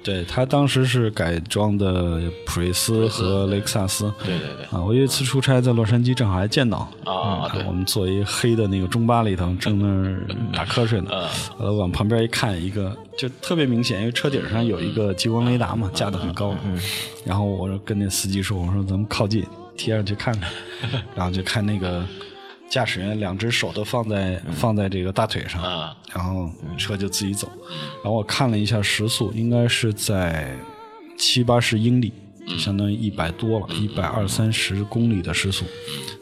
[0.07, 4.13] 对他当时是改装的普锐斯和雷克萨斯。
[4.25, 4.67] 对对对。
[4.67, 6.89] 啊，我有一次出差在洛杉矶，正好还见到。
[7.05, 7.65] 啊对。
[7.65, 11.11] 我们坐一黑的那个中巴里头，正那儿打瞌睡呢。
[11.59, 16.55] 呃，往旁边一看，一个就特别明显，因为车顶上有一个激光雷达嘛，架得很高。
[16.65, 16.81] 嗯，
[17.25, 19.45] 然后我说跟那司机说，我说咱们靠近
[19.77, 20.51] 贴上去看看，
[21.17, 22.05] 然后就看那个
[22.69, 25.97] 驾驶员两只手都放在放在这个大腿上，啊。
[26.13, 27.51] 然后车就自己走。
[28.03, 30.57] 然后我看了一下时速，应该是在
[31.19, 32.13] 七八十英里，
[32.47, 35.65] 就相当于一百多了，一百二三十公里的时速，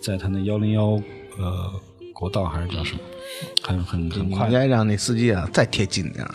[0.02, 1.00] 在他那幺零幺
[1.38, 1.72] 呃
[2.12, 3.00] 国道还是叫什么，
[3.62, 4.60] 很很很快你应。
[4.60, 6.34] 该让那司机啊再贴近点儿，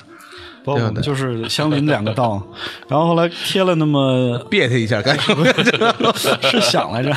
[0.76, 2.42] 不，我们就是相邻两个道，
[2.88, 5.46] 然后后来贴了那么 别他一下，干什么。
[6.42, 7.12] 是想来着，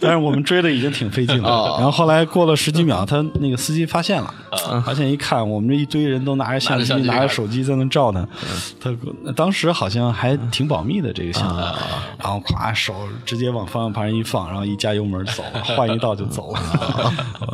[0.00, 1.48] 但是我们追的已经挺费劲了。
[1.48, 1.76] 哦。
[1.76, 4.34] 然后后来过了十几秒，他那个司机发现了，
[4.84, 8.26] 发现一看我们这一堆人都拿着相机、拿着手机在那照他，
[8.80, 8.90] 他
[9.34, 11.60] 当时好像还挺保密的这个项目，
[12.18, 16.60] 然后咵手直接往方向盘上一放，然后一加油门走了，换一道就走了。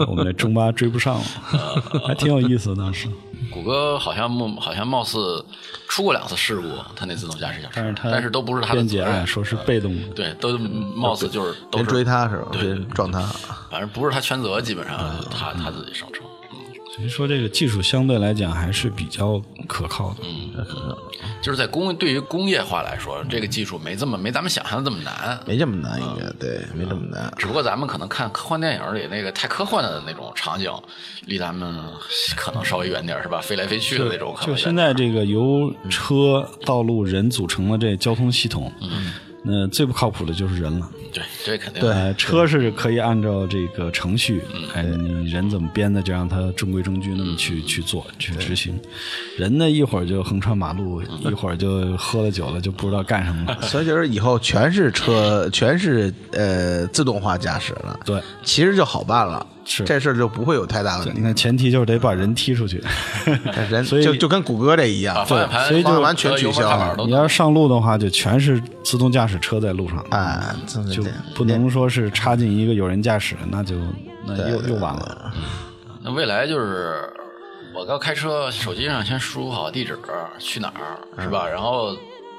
[0.09, 1.25] 我们这中巴追不上了，
[2.07, 3.09] 还挺有意思的当时。
[3.51, 5.45] 谷歌好像貌好像貌似
[5.89, 10.09] 出过两次事故，它那自动驾驶小车，但是他但是都不是他的责任，说是被动的。
[10.15, 12.49] 对，都貌似就是都是追他是吧？
[12.53, 13.21] 对撞他。
[13.71, 14.97] 反正不是他全责，基本上
[15.31, 16.23] 他他自己声称。
[16.99, 20.17] 所以说这个技术相对来讲还是比较可靠的。
[20.25, 20.97] 嗯
[21.41, 25.39] 就是在工对于工业化来说，这个技术没这么没咱们想象的这么难。
[25.47, 27.33] 没这么难，应该对，没这么难。
[27.37, 30.71] 只不过咱们可能看科幻电影里那个太科幻的那种场景，
[31.27, 31.81] 离咱们
[32.37, 33.41] 可能稍微远点儿，是吧？
[33.41, 39.13] 飞来飞去的那种，可能就现在这个由车、道路、人组成的这交通系统，嗯，
[39.49, 40.89] 那最不靠谱的就是人了。
[41.11, 44.43] 对，这肯定对呃，车是可以按照这个程序，
[44.75, 48.79] 哎，你人怎么编的，就让它中规中矩那么去去做去执行。
[49.39, 53.63] 人呢，一会儿就横穿马路，一会儿就喝了酒了，就不知道干什么了。
[53.63, 57.99] 所以就是以后全是车，全是呃自动化驾驶了。
[58.05, 61.21] 对，其实就好办了，是这事儿就不会有太大问题。
[61.23, 62.83] 那前提就是得把人踢出去。
[63.71, 70.55] 人 所以就就跟谷歌这一样把，方向盘、所以就完全取消你要上路的话，就全是自动驾驶车在路上，哎，
[70.91, 71.05] 就
[71.35, 73.77] 不能说是插进一个有人驾驶，那就
[74.27, 75.33] 那又又完了。
[76.03, 77.13] 那未来就是
[77.75, 79.99] 我要开车，手机上先输入好地址，
[80.39, 81.47] 去哪儿是吧？
[81.47, 81.95] 然后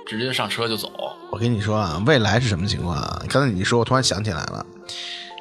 [0.06, 0.92] 直接上车就走。
[1.30, 3.22] 我跟你说啊，未来是什么情况啊？
[3.30, 4.66] 刚才你说，我突然想起来了，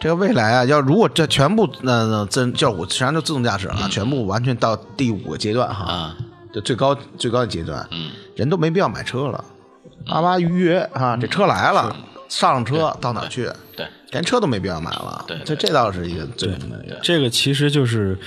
[0.00, 6.16] 这个未来啊，要如果这全部那那自叫我实际上就自动驾驶了，全部完全到第五个阶段哈，啊，
[6.52, 9.44] 就最高最高的阶段，嗯，人都没必要买车了，
[10.06, 11.94] 阿妈预约啊，这车来了，
[12.28, 15.24] 上上车到哪儿去，对，连车都没必要买了。
[15.26, 16.98] 对这这倒是一个最明的一个。
[17.02, 18.18] 这个其实就是，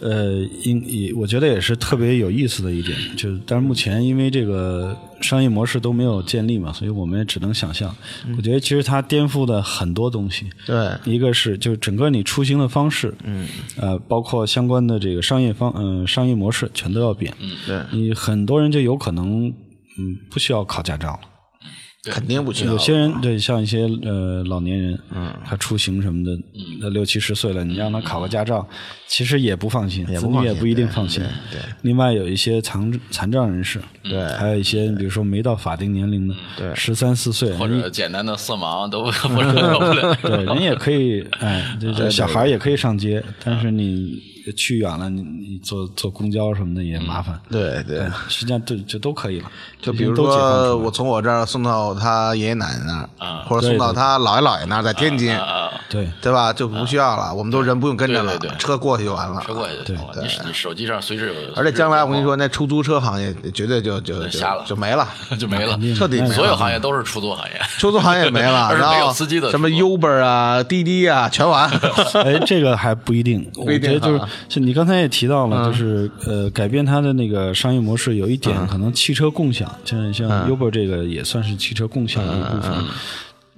[0.00, 7.94] 呃，应也我觉得也是特别有意思的一点，就是但是目前因为这个商业模式都没有建立嘛，所以我们也只能想象。
[8.36, 17.32] 我觉得其实它颠覆的很多东西，对，一个是就是整个你出行的方式，嗯，呃，包括相关的这个商业方，嗯、商业模式全都要变。
[17.40, 19.48] 嗯，对，你很多人就有可能，
[19.98, 21.20] 嗯，不需要考驾照了。
[22.12, 22.72] 肯定不需要。
[22.72, 26.38] 有些人对像一些呃老年人，嗯，他出行什么的，
[26.80, 28.66] 那六七十岁了，你让他考个驾照，
[29.06, 31.22] 其实也不放心，子女也不一定放心。
[31.50, 36.74] 对对另外有一些残残障人士，对还有一些比如说没到法定年龄的，对。
[36.74, 40.14] 十三四岁，或者简单的色盲都不 不受不了。
[40.22, 47.38] 对，人也可以，哎，这这小孩也可以上街，但是你去远了，你你坐坐公交什么的也麻烦。
[47.50, 56.52] 对对，实际上这就都可以了，就比如说，我从我这儿送到他爷爷奶奶那儿，啊或者送到对对他姥爷姥爷那儿，在天津，啊，对对吧？
[56.52, 59.42] 就不需要了，我们都人不用跟着了对对，对车过去就完了。
[59.46, 60.12] 车过去就行了。
[60.22, 61.34] 你你手机上随时有。
[61.54, 67.60] 而且将来我跟你说，那出租车行业绝对就就就瞎了就没了，就没了， 彻底所有行业都是出租行业。
[67.78, 71.68] 出租行业没了， 然后什么司机的出租 Uber 啊、滴滴啊，全完。
[72.24, 82.72] 哎，这个还不一定，不一定我觉得就是啊是你刚才也提到了，就是呃，改变它的那个商业模式，有一点可能汽车共享，像像 Uber 这个也算是汽车共享的一部分，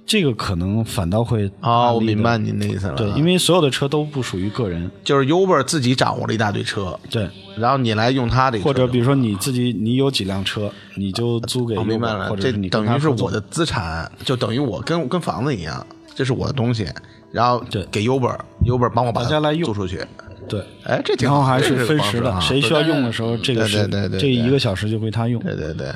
[0.05, 2.95] 这个可能反倒会哦，我明白您的意思了。
[2.95, 16.87] 对，因为所有的车都不属于个人，就是 Uber 自己掌握了一大堆车，对，然后你来用他的，或者比如说你自己你有几辆车，你就租给我明白了，这或者等于是我的资产，就等于我跟跟房子一样，这是我的东西，
[17.31, 20.05] 然后对给 Uber，Uber 帮我把它大家来用租出去。
[20.47, 20.63] 对。
[20.83, 25.41] 哎，这挺好，还是分时的，啊谁需要用的时候，这个对是对对对这一个小时就归他用。
[25.41, 25.91] 对对对，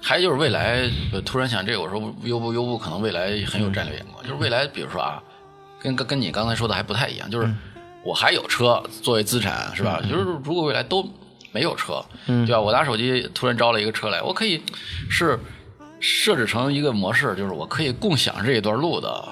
[0.00, 5.20] 还有就是未来，呃突然想这个，我说优步优步可能未来很有战略眼光，就是未来，比如说啊，
[5.80, 7.52] 跟跟跟你刚才说的还不太一样，就是
[8.04, 10.00] 我还有车作为资产，是吧？
[10.08, 11.04] 就是如果未来都
[11.50, 12.60] 没有车，对吧？
[12.60, 14.62] 我拿手机突然招了一个车来，我可以
[15.10, 15.36] 是
[15.98, 19.24] 设置成一个模式，就是我可以共享这一段路的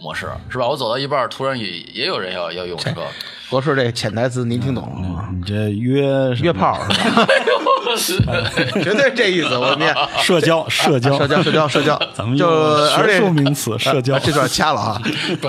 [0.00, 0.66] 模式，是吧？
[0.66, 2.90] 我走到一半，突然也也有人要要用车，
[3.50, 5.28] 博士这潜台词您听懂了吗？
[5.32, 8.42] 你这约约炮是吧？
[8.82, 15.02] 绝对这意思，我念 社交社交社交社交社交，咱们就而且学术名词社交啊这段掐了啊！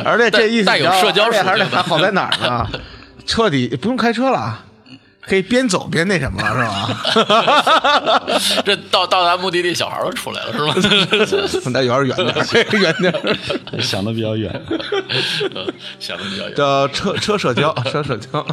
[0.04, 2.68] 而且这意思带有社交还是属性的好在哪儿呢？
[3.26, 4.66] 彻底不用开车了，
[5.28, 8.24] 可以边走边那什么了，是吧？
[8.66, 10.74] 这到到达目的地，小孩都出来了，是吧？
[11.72, 12.44] 那有点远点儿，
[12.78, 13.80] 远点儿。
[13.82, 14.52] 想的比较远。
[16.00, 16.56] 想的比较远。
[16.56, 18.46] 叫车车社交，车社交，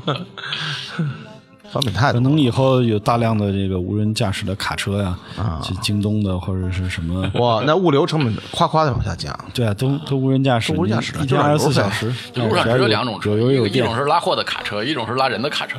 [1.72, 2.20] 方便太可。
[2.20, 9.32] 能以后有大量的这个无人驾驶的卡车呀，啊去京东的或者是什么，哇，那物流成本夸夸的往下降。
[9.54, 15.78] 对啊，都都无人驾驶，无人驾驶一天二十四小时，就路上只有两种车，有有一种，是拉货的卡车，一种是拉人的卡车。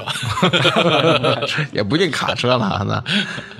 [1.73, 3.03] 也不一定卡车了，那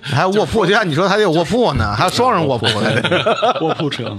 [0.02, 2.92] 还有卧铺，就像你说，还得有卧铺呢，还有双人卧铺呢。
[3.62, 4.16] 卧铺车。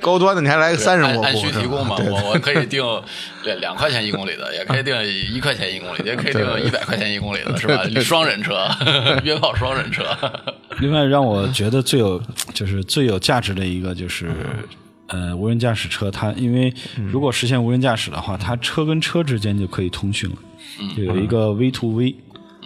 [0.00, 2.82] 高端的你还来个三人卧按需提供嘛，我我可以定
[3.44, 4.94] 两两块钱一公里的，也可以定
[5.32, 7.82] 一块钱一公里，也可以定一百块钱一公里的，是吧？
[8.00, 8.68] 双人车，
[9.24, 10.04] 约炮双人车。
[10.80, 12.22] 另外让我觉得最有
[12.54, 14.30] 就是最有价值的一个就是。
[15.10, 16.70] 呃，无人驾驶车，它因为
[17.10, 20.36] 如果实现无人驾驶的话，它车跟车之间就可以通讯了，
[20.94, 22.14] 就有一个 V to V，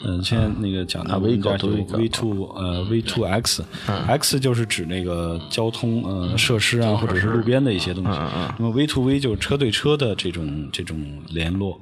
[0.04, 8.18] 嗯，现在那个讲的啊无人驾驶 Vehicle to V to 呃 V two X X 就是指那个交通呃设施啊，或者是路边的一些东西。
[8.58, 11.80] 那么 V to V 就是车对车的这种这种联络。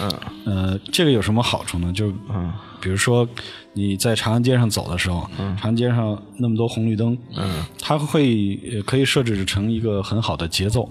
[0.00, 0.10] 嗯
[0.46, 1.92] 呃，这个有什么好处呢？
[1.92, 3.28] 就嗯，比如说
[3.72, 10.90] 你在长安街上走的时候，长安街上那么多红绿灯，嗯，它会呃可以设置成一个很好的节奏。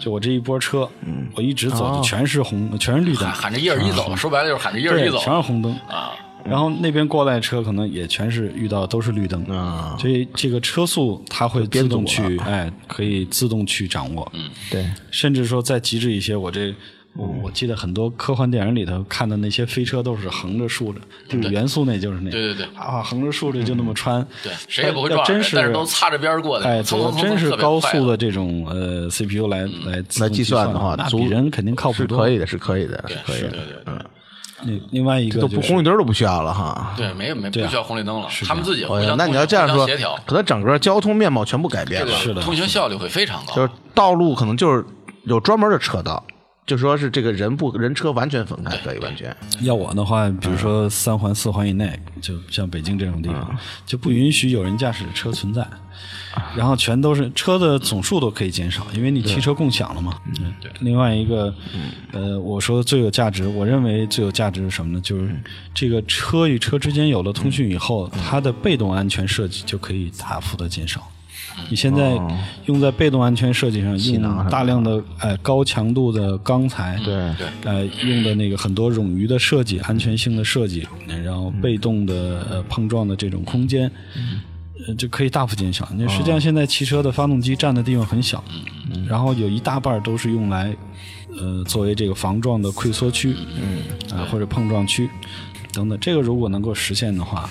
[0.00, 5.72] 就我这一波车，嗯，我一直走的全是红，全是绿灯喊，着一人一走，说白了就是喊着一人对，一走全是红灯。
[5.88, 6.12] 啊。
[6.44, 14.30] 然后那边过来的车可能也全是遇到都是绿灯，啊，所以这个车速它会自动去，哎，可以自动去掌握。
[14.34, 16.74] 嗯，对，甚至说再极致一些，我这
[17.14, 22.66] 我我记得很多科幻电影里头看的那些飞车都是横着竖着，就是元素那就是那，对对对。
[22.76, 28.16] 啊，横着竖着就那么穿，对，谁也不会撞但是都擦着边儿过的，哎，蹭蹭蹭真是高速的。
[28.16, 32.18] 这种呃 CPU 来来来计算算的话，那比人肯定靠谱多。
[32.18, 33.94] 是可以的，是可以的，是可以对的，对对
[34.62, 36.94] 另另外一个都不红绿灯都不需要了哈。
[36.96, 42.12] 对，没有没不需要红绿灯了，他们自己互相哎呀那你要这样说协调，，可能整个交通面貌全部改变了。
[42.12, 43.54] 是的通行效率会非常高。
[43.54, 44.84] 就是道路可能就是
[45.24, 46.22] 有专门的车道，
[46.66, 49.36] 就说是这个人不人车完全分开，可以完全。
[49.62, 55.66] 要我的话，比如说三环、四环以内，就像北京这种地方，就不允许有人驾驶的车存在。
[56.56, 60.16] 然后全都是车的总数都可以减少，因为你汽车共享了嘛。
[60.40, 60.70] 嗯，对。
[60.78, 61.52] 另外一个，
[62.12, 65.00] 呃，我说最有价值，我认为最有价值是什么呢？
[65.00, 65.34] 就是
[65.74, 71.10] 这个车与车之间有了通讯以后，它的被动安全设计就可以大幅的减少。
[71.68, 72.18] 你现在
[72.66, 77.32] 用在被动安全设计上，用大量的呃高强度的钢材，对。
[77.36, 80.86] 对，呃用的那个很多冗余的设计、安全性的设计，
[81.24, 83.90] 然后被动的呃碰撞的这种空间，
[84.86, 85.88] 呃就可以大幅减小。
[85.96, 88.42] 那实际上现在汽车的发动机占的地方很小，
[89.08, 90.74] 然后有一大半都是用来
[91.38, 94.18] 呃作为这个防撞的溃缩区，嗯。
[94.18, 95.08] 啊或者碰撞区
[95.72, 95.96] 等等。
[96.00, 97.48] 这个如果能够实现的话，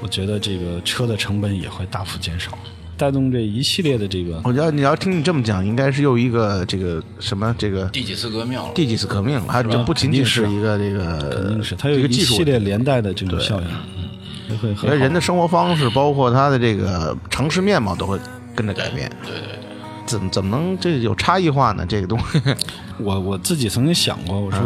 [0.00, 2.56] 我觉得这个车的成本也会大幅减少。
[2.96, 8.70] 带动这一系列的这个，我觉得你要听你这么讲，应该是又一个这个什么这个第几次革命了？
[8.74, 9.46] 第几次革命了？
[9.48, 18.18] 它就不仅仅是一个这个，肯定是它有一个技术系列连带的这种效应，人的生活方式，包括他的这个城市面貌都会
[18.54, 19.10] 跟着改变。
[19.22, 19.58] 对对对，
[20.06, 21.84] 怎么怎么能这有差异化呢？
[21.88, 22.40] 这个东西，
[22.98, 24.60] 我我自己曾经想过，我说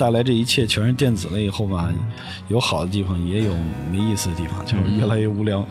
[0.00, 1.92] 带来这一切全是电子了以后吧，
[2.48, 3.54] 有好的地方，也有
[3.92, 5.62] 没意思的地方，就是越来越无聊。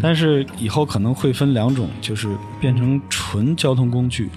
[0.00, 2.28] 但是以后可能会分两种，就是
[2.60, 4.30] 变成纯交通工具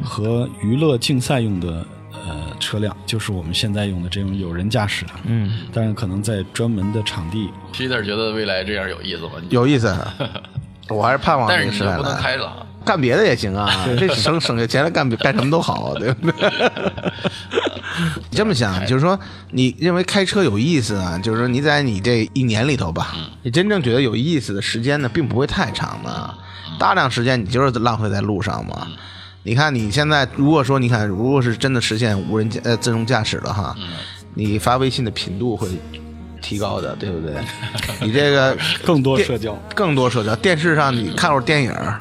[0.00, 1.84] 和娱乐竞赛用的。
[2.26, 9.32] 呃，车辆就是我们现在用的这种有人驾驶的，嗯，但是可能在专门的场地，Peter 觉得未来这样有意思吗？
[9.50, 9.96] 有意思。
[10.90, 12.20] 我还是盼望但是你就不能来。
[12.20, 12.66] 开了。
[12.88, 13.70] 干别的也行啊，
[14.00, 16.50] 这省省下钱来干干什么都好，对不对？
[18.30, 19.18] 你这么想，就是说，
[19.50, 21.18] 你认为开车有意思啊？
[21.22, 26.34] 就是说，你在你这一年里头吧，你真正觉得有意思的时间呢，并不会太长的，
[26.78, 28.86] 大量时间你就是浪费在路上嘛。
[29.42, 33.76] 你看你现在，如果说你看，如果是真的实现无人驾呃自动驾驶了哈，
[34.32, 35.68] 你发微信的频度会
[36.40, 37.34] 提高的，对不对？
[38.00, 39.52] 你这个更多社交。
[39.74, 41.98] 更多社交，电视上你看会儿电影儿，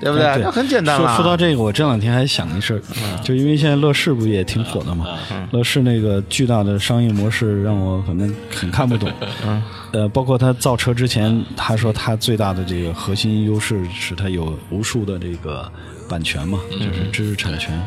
[0.00, 0.26] 对不对？
[0.26, 1.16] 哎那很简单说了。
[1.16, 2.80] 说到这个，我这两天还想一事儿，
[3.22, 5.06] 就因为现在乐视不也挺火的嘛，
[5.52, 9.10] 乐视那个巨大的商业模式让我反正很看不懂。
[9.46, 15.70] 嗯，呃，包括他造车之前，他说他最大的这个核心优势是他有无数的这个
[16.08, 17.80] 版权嘛，就是知识产权，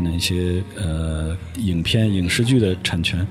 [0.00, 3.26] 那些呃影片、影视剧的产权。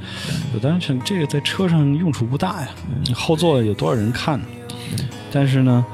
[0.53, 2.67] 我当时想，这个在车上用处不大呀，
[3.13, 4.39] 后座有多少人看？
[5.31, 5.85] 但是呢，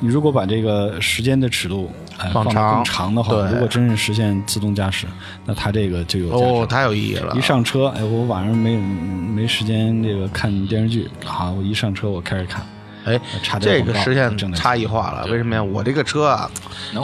[0.00, 5.06] 你如果把这个时间的尺度哎放长更长长的话，对如果真是实现自动驾驶，
[5.44, 6.30] 那它这个就有。
[6.30, 7.36] 哦，太有意义了。
[7.36, 12.64] 一上车，哎，我晚上没没时间这个看电视剧，好，我一上车我开始看，
[13.04, 13.20] 哎，
[13.60, 15.26] 这个实现差异化了。
[15.26, 15.62] 为什么呀？
[15.62, 16.50] 我这个车啊，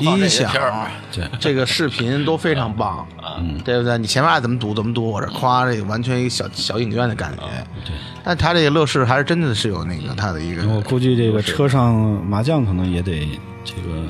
[0.00, 0.50] 音响
[1.12, 3.06] 对这个视频都非常棒，
[3.38, 3.98] 嗯对不对？
[3.98, 7.42] 你前面爱怎么堵怎么堵，我这夸这个完全一个小小影院的感觉。
[7.84, 7.94] 对。
[8.24, 11.94] 但他这个乐视还是真的是有那个他的一个，我估计这个车上
[12.26, 13.28] 麻将可能也得
[13.64, 14.02] 这个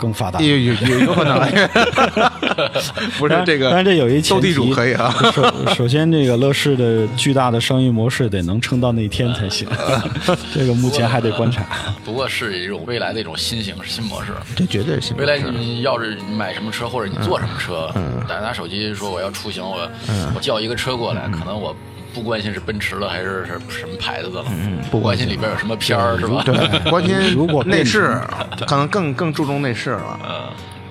[0.00, 0.40] 更发达。
[0.40, 1.38] 有有有有可能，
[3.18, 5.14] 不是这个但是这有一前斗地主提可以啊。
[5.32, 9.68] 首首先，这个乐视的巨大的商业模式得能撑到那天才行，
[10.54, 11.66] 这个目前还得观察。
[12.04, 14.32] 不过是一种未来的一种新型新模式。
[14.56, 17.92] 这绝对是新模未来你要是买什么车或者你坐什么车，
[18.26, 19.86] 打拿手机说我要出行，我
[20.34, 21.76] 我叫一个车过来，可能我
[22.14, 24.46] 不关心是奔驰的还是是什么牌子的了，
[24.90, 26.42] 不关心里边有什么片儿是吧？
[26.44, 28.20] 对，关心如果内饰
[28.66, 30.30] 可能更更注重内饰了，嗯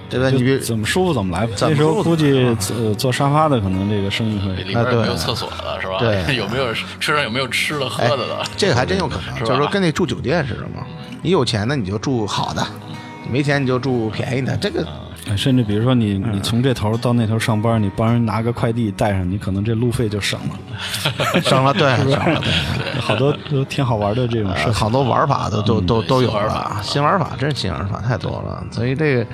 [0.09, 0.29] 对吧？
[0.31, 1.53] 你别怎么舒服怎么来吧。
[1.55, 5.97] 怎么那时候估计呃坐沙发的可能这个生意会里边有没啊对有厕所的是吧？
[5.99, 8.43] 对 有没有车上有没有吃的喝的的？
[8.57, 10.83] 这个还真有可能，就是说跟那住酒店似的嘛。
[11.21, 12.65] 你有钱的你就住好的，
[13.29, 14.57] 没钱你就住便宜的。
[14.57, 14.87] 这个哎
[15.37, 21.41] 甚至比如说你嗯你从这头到那头上班，你帮人拿个快递带上，你可能这路费就省了。
[21.41, 22.99] 省了，对，省了，对。
[23.01, 24.67] 好多都挺好玩的这种事。
[24.67, 28.63] 呃好多玩法都都都都有了，新玩法真是新玩法太多了。
[28.71, 29.25] 所以这个，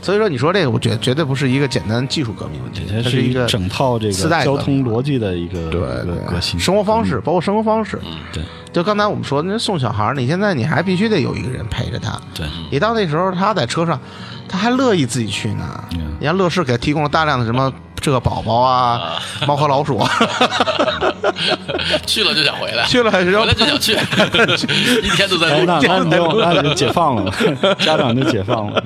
[0.00, 7.98] 所以说你说这个，我觉绝对不是一个简单技术革命问题，它是一个整套这自带革个交通逻辑的一个对对革新生活方式，包括生活方式。
[8.32, 8.42] 对
[8.72, 12.20] 就刚才我们说，那送小孩，你现在你还必须得有一个人陪着他。
[12.34, 14.00] 对你到那时候，他在车上，
[14.48, 15.84] 他还乐意自己去呢。
[16.20, 19.98] 你看乐视给他提供了大量的什么这个宝宝啊，猫和老鼠。
[19.98, 20.10] 啊，
[22.06, 23.92] 去了就想回来，去了还是要回来就想去，
[25.02, 25.48] 一天都在。
[25.48, 26.08] 哎，路那上。
[26.08, 27.32] 那就那就解放了，
[27.80, 28.82] 家长就解放了，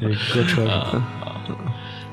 [0.00, 0.66] 可以搁车。
[0.66, 1.02] 上，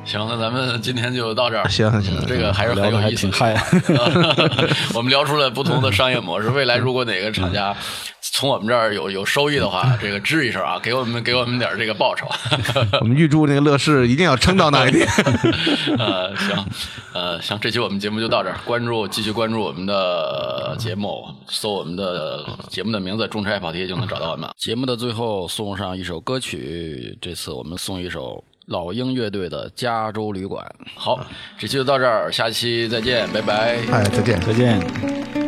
[0.06, 1.68] 行，那咱们今天就到这儿。
[1.68, 3.64] 行行这个还是很聊得有意思还挺嗨。
[4.94, 6.50] 我们聊出了不同的商业模式。
[6.50, 7.76] 未来如果哪个厂家
[8.38, 12.28] 从我们这儿有有收益的话，这个吱一声啊，给我们给我们点这个报酬。
[13.00, 15.08] 我们预祝那个乐视一定要撑到那一天。
[15.98, 16.66] 呃，行，
[17.14, 24.50] 呃，行，这期我们节目就到这儿，关注继续关注我们的节目，搜我们的节目的名字“中差跑题”就能找到我们。
[24.58, 30.62] 节目的最后送上一首歌曲，这次我们送一首老鹰乐队的《加州旅馆》。
[30.94, 31.26] 好，
[31.58, 33.78] 这期就到这儿，下期再见，拜拜。
[33.94, 34.42] 哎，再见。
[34.42, 35.45] 再见。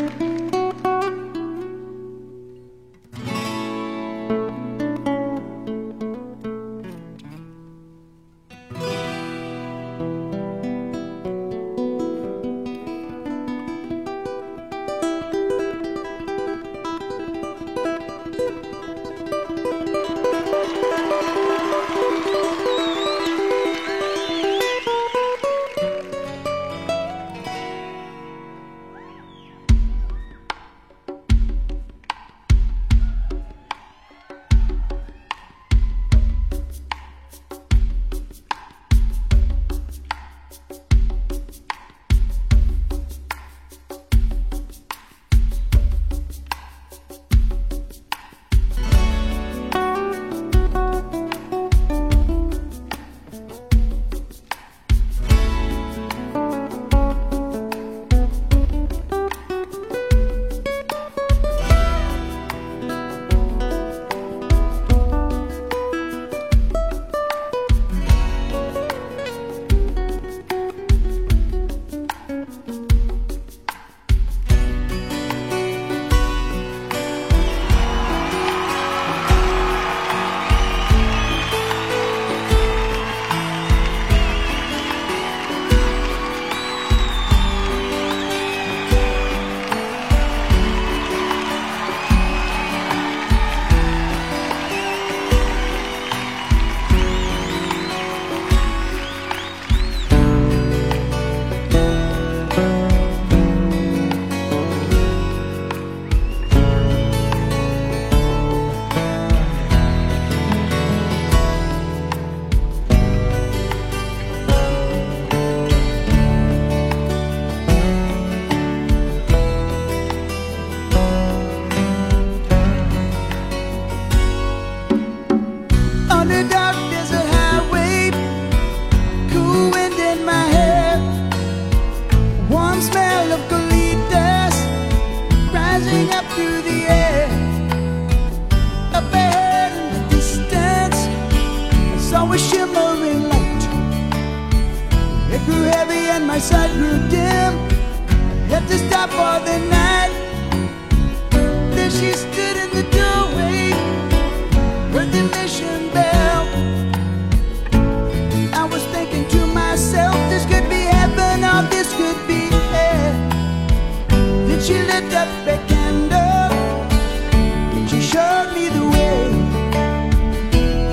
[168.57, 169.23] Me the way.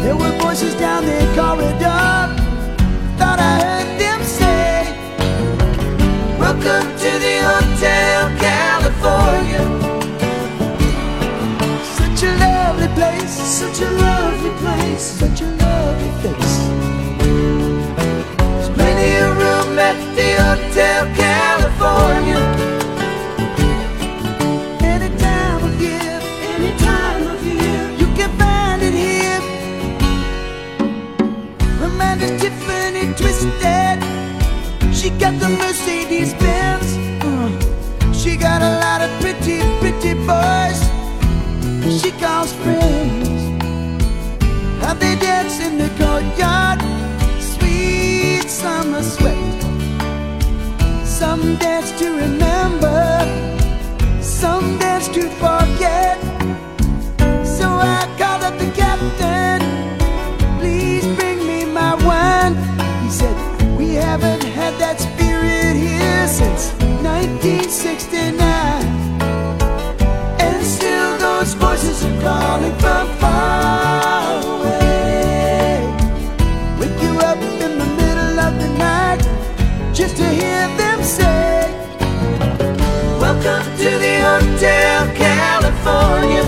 [0.03, 2.07] There were voices down the corridor.
[3.19, 4.73] Thought I heard them say,
[6.39, 9.65] Welcome to the Hotel California.
[11.99, 16.57] Such a lovely place, such a lovely place, such a lovely face.
[18.55, 22.74] There's plenty of room at the Hotel California.
[35.19, 36.97] Got the Mercedes Benz.
[37.23, 40.81] Uh, she got a lot of pretty, pretty boys.
[42.01, 43.29] She calls friends.
[44.83, 46.81] How they dance in the courtyard.
[47.41, 49.63] Sweet summer sweat.
[51.05, 53.03] Some dance to remember.
[54.23, 56.19] Some dance to forget.
[57.45, 59.74] So I called up the captain.
[64.15, 66.71] Haven't had that spirit here since
[67.03, 68.39] 1969.
[70.39, 75.83] And still those voices are calling from far away.
[76.79, 79.23] Wake you up in the middle of the night
[79.93, 81.75] just to hear them say,
[83.19, 86.45] Welcome to the Hotel California.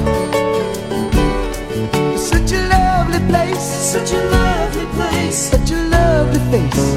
[2.17, 6.95] Such a lovely place, such a lovely place, such a lovely face.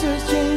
[0.00, 0.49] sisters, Jane.